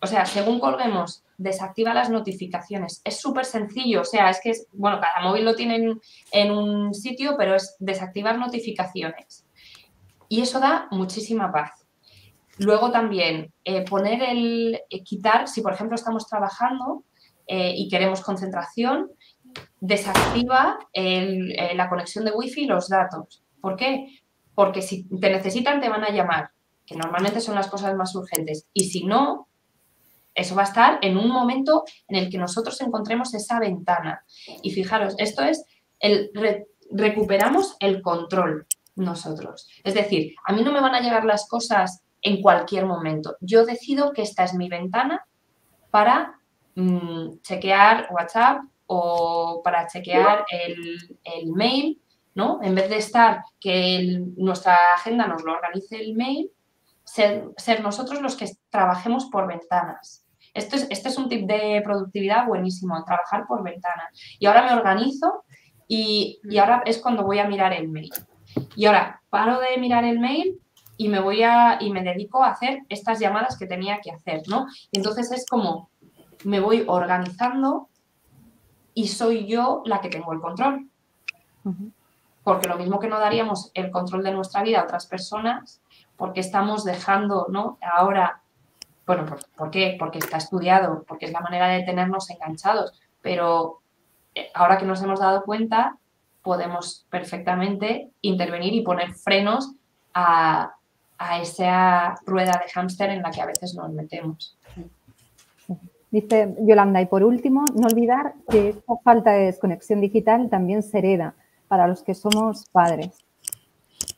[0.00, 3.00] o sea, según colguemos, desactiva las notificaciones.
[3.04, 5.98] Es súper sencillo, o sea, es que, es, bueno, cada móvil lo tiene
[6.32, 9.46] en, un sitio, pero es desactivar notificaciones.
[10.28, 11.86] Y eso da muchísima paz.
[12.58, 17.04] Luego también eh, poner el, eh, quitar, si por ejemplo estamos trabajando,
[17.46, 19.10] eh, y queremos concentración,
[19.80, 23.42] desactiva la conexión de wifi y los datos.
[23.60, 24.20] ¿Por qué?
[24.54, 26.50] Porque si te necesitan te van a llamar,
[26.84, 28.66] que normalmente son las cosas más urgentes.
[28.74, 29.48] Y si no,
[30.36, 34.24] eso va a estar en un momento en el que nosotros encontremos esa ventana.
[34.62, 35.64] Y fijaros, esto es
[35.98, 36.30] el
[36.92, 39.68] recuperamos el control nosotros.
[39.82, 43.36] Es decir, a mí no me van a llegar las cosas en cualquier momento.
[43.40, 45.26] Yo decido que esta es mi ventana
[45.90, 46.36] para
[46.76, 52.02] Mm, chequear WhatsApp o para chequear el, mail,
[52.34, 52.60] ¿no?
[52.62, 56.50] En vez de estar que nuestra agenda nos lo organice el mail,
[57.02, 60.25] ser, nosotros los que trabajemos por ventanas.
[60.56, 64.08] Esto es, este es un tip de productividad buenísimo, trabajar por ventanas.
[64.38, 65.44] Y ahora me organizo
[65.86, 68.10] y, y, ahora es cuando voy a mirar el mail.
[68.74, 70.60] Y ahora paro de mirar el mail
[70.96, 74.42] y me voy a y me dedico a hacer estas llamadas que tenía que hacer,
[74.48, 74.66] ¿no?
[74.90, 75.90] Y entonces es como
[76.44, 77.88] me voy organizando
[78.94, 80.88] y soy yo la que tengo el control.
[82.44, 85.82] Porque lo mismo que no daríamos el control de nuestra vida a otras personas,
[86.16, 87.78] porque estamos dejando, ¿no?
[87.82, 88.42] Ahora,
[89.06, 89.24] bueno,
[89.56, 89.96] ¿por, qué?
[89.98, 93.80] Porque está estudiado, porque es la manera de tenernos enganchados, pero
[94.34, 95.96] eh, ahora que nos hemos dado cuenta,
[96.42, 99.72] podemos perfectamente intervenir y poner frenos
[100.14, 100.74] a,
[101.18, 104.58] a esa rueda de hámster en la que a veces nos metemos.
[106.10, 110.98] Dice Yolanda, y por último, no olvidar que esta falta de desconexión digital también se
[110.98, 111.34] hereda
[111.68, 113.25] para los que somos padres.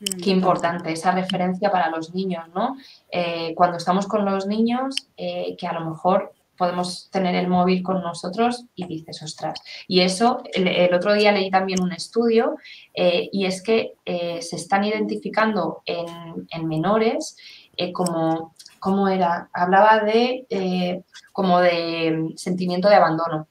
[0.01, 0.21] Mm.
[0.23, 2.77] Qué importante esa referencia para los niños, ¿no?
[3.11, 7.83] Eh, cuando estamos con los niños, eh, que a lo mejor podemos tener el móvil
[7.83, 9.61] con nosotros y dices, ostras.
[9.87, 12.57] Y eso, el, otro día leí también un estudio
[12.95, 17.37] eh, y es que se están identificando en, menores
[17.77, 19.49] eh, como, ¿cómo era?
[19.53, 23.47] Hablaba de como de sentimiento de abandono.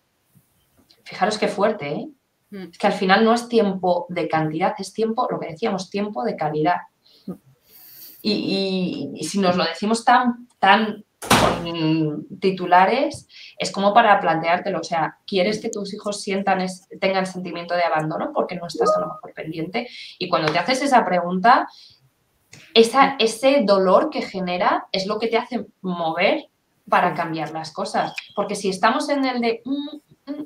[1.06, 2.10] Fijaros qué fuerte, ¿eh?
[2.50, 2.70] Mm.
[2.72, 6.24] Es que al final no es tiempo de cantidad, es tiempo, lo que decíamos, tiempo
[6.24, 6.78] de calidad.
[8.22, 14.80] Y, si nos lo decimos tan, tan con titulares, es como para planteártelo.
[14.80, 16.66] O sea, ¿quieres que tus hijos sientan
[17.00, 19.88] tengan sentimiento de abandono porque no estás a lo mejor pendiente?
[20.20, 21.68] Y cuando te haces esa pregunta,
[22.74, 26.50] esa, ese dolor que genera es lo que te hace mover
[26.90, 28.14] para cambiar las cosas.
[28.36, 30.02] Porque si estamos en el de mm, mm,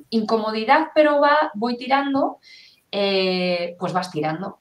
[0.10, 2.40] incomodidad, pero va, voy tirando,
[2.92, 4.60] eh, pues vas tirando.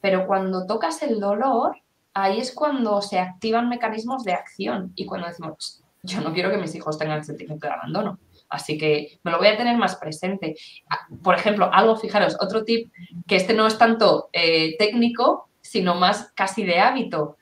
[0.00, 1.76] Pero cuando tocas el dolor,
[2.14, 6.56] ahí es cuando se activan mecanismos de acción y cuando decimos, yo no quiero que
[6.56, 8.18] mis hijos tengan sentimiento de abandono.
[8.48, 10.56] Así que me lo voy a tener más presente.
[10.88, 12.90] Ah, por ejemplo, algo, fijaros, otro tip,
[13.26, 17.36] que este no es tanto eh, técnico, sino más casi de hábito,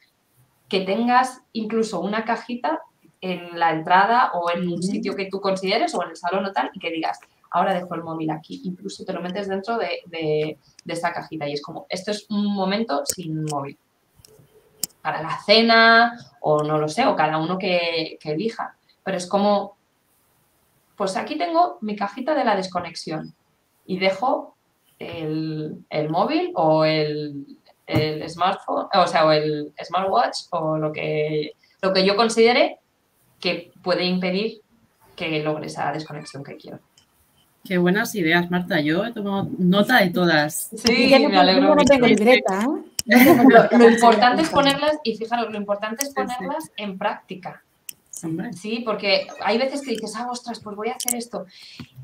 [0.68, 2.80] que tengas incluso una cajita
[3.20, 6.52] en la entrada o en un sitio que tú consideres o en el salón o
[6.52, 7.18] tal y que digas,
[7.50, 8.60] ahora dejo el móvil aquí.
[8.64, 12.26] Incluso te lo metes dentro de, de, de esta cajita y es como, esto es
[12.30, 13.78] un momento sin móvil
[15.02, 18.76] para la cena o no lo sé, o cada uno que, elija.
[19.02, 19.76] Pero es como,
[20.96, 23.34] pues aquí tengo mi cajita de la desconexión
[23.86, 24.54] y dejo
[24.98, 27.56] el, móvil o el,
[28.28, 32.78] smartphone, o sea, o el smartwatch o lo que, lo que yo considere
[33.40, 34.60] que puede impedir
[35.16, 36.78] que logre esa desconexión que quiero.
[37.64, 38.80] Qué buenas ideas, Marta.
[38.80, 40.70] Yo he tomado nota de todas.
[40.74, 41.74] Sí, me alegro.
[41.76, 42.88] No tengo libreta, ¿eh?
[43.78, 47.62] lo, importante es ponerlas, y fijaros, lo importante es ponerlas en práctica.
[48.52, 51.46] Sí, porque hay veces que dices, ah, ostras, pues voy a hacer esto.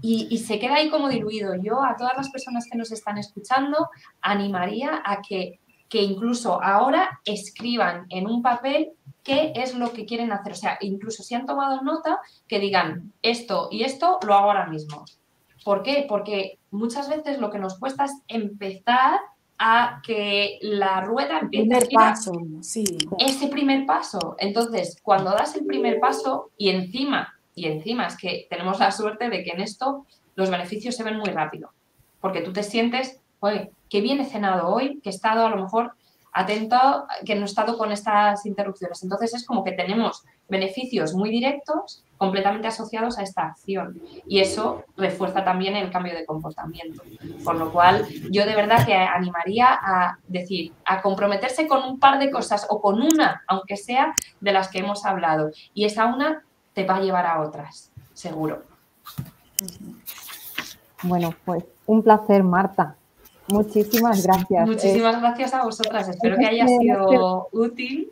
[0.01, 1.55] Y, se queda ahí como diluido.
[1.56, 3.89] Yo a todas las personas que nos están escuchando
[4.20, 5.59] animaría a que,
[5.89, 8.93] que incluso ahora escriban en un papel
[9.23, 10.52] qué es lo que quieren hacer.
[10.52, 14.66] O sea, incluso si han tomado nota, que digan esto y esto lo hago ahora
[14.66, 15.05] mismo.
[15.65, 16.05] ¿Por qué?
[16.09, 19.20] Porque muchas veces lo que nos cuesta es empezar
[19.59, 22.12] a que la rueda empiece a girar.
[22.12, 22.85] Paso, sí.
[23.19, 24.36] Ese primer paso.
[24.39, 29.31] Entonces, cuando das el primer paso y encima, y encima es que tenemos la suerte
[29.31, 31.70] de que en esto los beneficios se ven muy rápido.
[32.20, 35.57] Porque tú te sientes, oye, qué bien he cenado hoy, que he estado a lo
[35.57, 35.93] mejor
[36.33, 39.03] atento, que no he estado con estas interrupciones.
[39.03, 44.83] Entonces es como que tenemos beneficios muy directos completamente asociados a esta acción y eso
[44.97, 47.03] refuerza también el cambio de comportamiento.
[47.45, 52.19] Por lo cual yo de verdad que animaría a decir, a comprometerse con un par
[52.19, 56.43] de cosas o con una, aunque sea de las que hemos hablado y esa una
[56.73, 58.65] te va a llevar a otras, seguro.
[61.05, 62.97] Bueno, pues un placer, Marta.
[63.49, 64.66] Muchísimas gracias.
[64.66, 66.09] Muchísimas gracias a vosotras.
[66.09, 68.11] Espero que haya sido útil.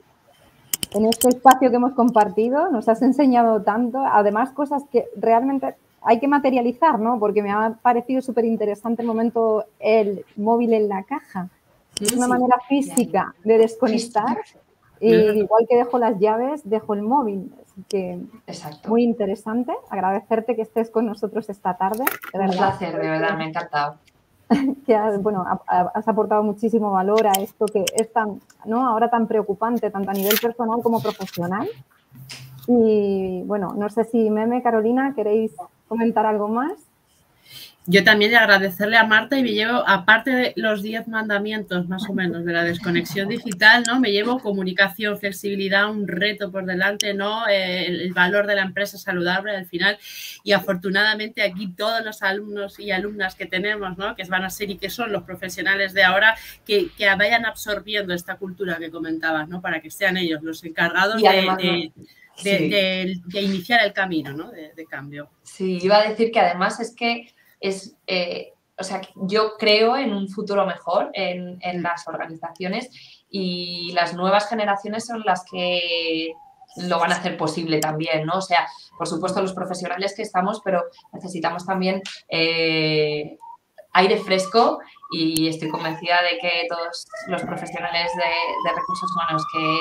[0.94, 6.20] En este espacio que hemos compartido nos has enseñado tanto, además cosas que realmente hay
[6.20, 7.18] que materializar, ¿no?
[7.18, 11.48] Porque me ha parecido súper interesante el momento el móvil en la caja.
[12.00, 14.38] Es una manera física de desconectar.
[15.00, 17.52] Y igual que dejo las llaves, dejo el móvil.
[17.64, 18.88] Así que Exacto.
[18.88, 19.72] muy interesante.
[19.90, 22.04] Agradecerte que estés con nosotros esta tarde.
[22.34, 23.98] Un placer, de verdad, me ha encantado.
[24.86, 28.86] que has, bueno, has aportado muchísimo valor a esto que es tan, ¿no?
[28.86, 31.68] ahora tan preocupante, tanto a nivel personal como profesional.
[32.66, 35.52] Y bueno, no sé si Meme, Carolina, queréis
[35.88, 36.72] comentar algo más.
[37.86, 42.14] Yo también agradecerle a Marta y me llevo, aparte de los 10 mandamientos más o
[42.14, 43.98] menos de la desconexión digital, ¿no?
[43.98, 47.48] Me llevo comunicación, flexibilidad, un reto por delante, ¿no?
[47.48, 49.98] Eh, el, valor de la empresa saludable al final.
[50.44, 54.14] Y afortunadamente aquí todos los alumnos y alumnas que tenemos, ¿no?
[54.14, 58.36] Que van a ser y que son los profesionales de ahora, que, vayan absorbiendo esta
[58.36, 59.60] cultura que comentabas, ¿no?
[59.60, 61.92] Para que sean ellos los encargados de,
[63.32, 64.52] iniciar el camino, ¿no?
[64.52, 65.30] de cambio.
[65.42, 70.12] Sí, iba a decir que además es que es, eh, o sea, yo creo en
[70.12, 72.90] un futuro mejor en, las organizaciones
[73.30, 76.32] y las nuevas generaciones son las que
[76.76, 78.38] lo van a hacer posible también, ¿no?
[78.38, 78.66] O sea,
[78.98, 80.82] por supuesto los profesionales que estamos, pero
[81.12, 83.38] necesitamos también eh,
[83.92, 84.80] aire fresco
[85.12, 89.76] y estoy convencida de que todos los profesionales de, recursos humanos que,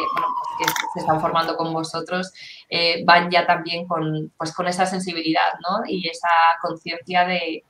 [0.58, 2.32] pues, se están formando con vosotros
[2.70, 5.86] eh, van ya también con, pues, con esa sensibilidad ¿no?
[5.88, 6.28] y esa
[6.62, 7.64] conciencia de,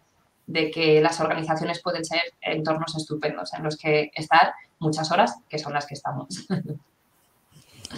[0.51, 5.59] de que las organizaciones pueden ser entornos estupendos en los que estar muchas horas, que
[5.59, 6.47] son las que estamos.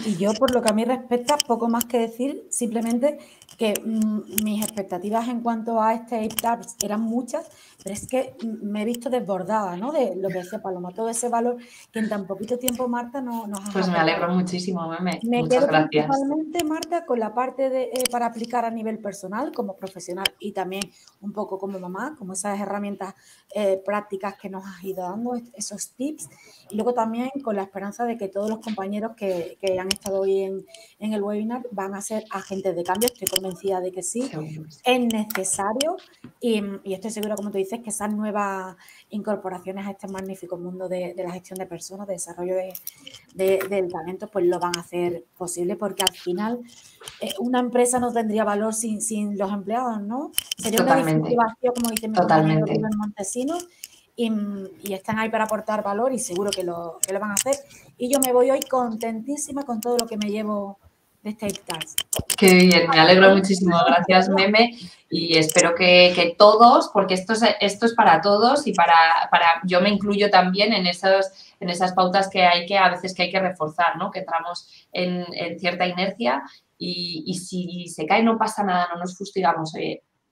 [0.06, 3.18] Y yo, por lo que a mí respecta, poco más que decir, simplemente
[3.56, 7.48] que mm, mis expectativas en cuanto a este Tabs eran muchas,
[7.82, 9.92] pero es que me he visto desbordada, ¿no?
[9.92, 11.56] De lo que decía Paloma, todo ese valor
[11.92, 15.20] que en tan poquito tiempo Marta no, nos ha Pues me alegro muchísimo, meme.
[15.22, 16.06] Me Muchas quedo gracias.
[16.06, 20.52] principalmente, Marta, con la parte de, eh, para aplicar a nivel personal, como profesional y
[20.52, 20.82] también
[21.20, 23.14] un poco como mamá, como esas herramientas
[23.54, 26.28] eh, prácticas que nos has ido dando, esos tips.
[26.70, 30.20] Y luego también con la esperanza de que todos los compañeros que, que han estado
[30.20, 30.66] hoy en,
[30.98, 33.08] en, el webinar van a ser agentes de cambio.
[33.12, 34.30] Estoy convencida de que sí.
[34.84, 35.96] Es necesario
[36.40, 38.76] y, y estoy segura, como tú dices, que esas nuevas
[39.10, 44.28] incorporaciones a este magnífico mundo de, la gestión de personas, de desarrollo de, del talento,
[44.28, 46.60] pues lo van a hacer posible porque al final
[47.20, 50.30] eh, una empresa no tendría valor sin, sin los empleados, ¿no?
[50.56, 51.34] Sería Totalmente.
[51.34, 52.66] una como dice mi compañero
[52.96, 53.58] Montesino,
[54.16, 54.30] y,
[54.82, 57.56] y, están ahí para aportar valor y seguro que lo, que lo van a hacer.
[57.96, 60.78] Y yo me voy hoy contentísima con todo lo que me llevo
[61.22, 61.48] de este
[62.36, 63.76] Qué bien, me alegro muchísimo.
[63.86, 64.76] Gracias, Meme.
[65.08, 69.80] Y espero que, todos, porque esto es, esto es para todos y para, para, yo
[69.80, 73.30] me incluyo también en, esos, en esas pautas que hay que a veces que hay
[73.30, 74.10] que reforzar, ¿no?
[74.10, 75.24] Que entramos en,
[75.58, 76.42] cierta inercia
[76.76, 79.72] y, si se cae no pasa nada, no nos fustigamos.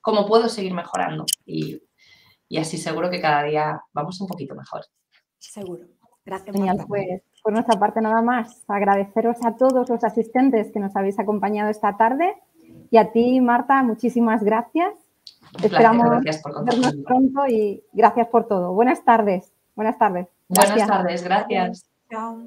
[0.01, 1.25] ¿Cómo puedo seguir mejorando?
[1.47, 1.81] Y,
[2.59, 4.85] así seguro que cada día vamos un poquito mejor.
[5.39, 5.87] Seguro.
[6.25, 6.55] Gracias.
[6.55, 8.65] Genial, pues por nuestra parte nada más.
[8.69, 12.35] Agradeceros a todos los asistentes que nos habéis acompañado esta tarde
[12.91, 14.93] y a ti, Marta, muchísimas gracias.
[15.63, 16.23] Esperamos
[16.65, 18.73] vernos pronto y gracias por todo.
[18.73, 19.53] Buenas tardes.
[19.75, 20.29] Buenas tardes.
[20.49, 21.87] Buenas tardes, gracias.
[22.11, 22.39] Chao.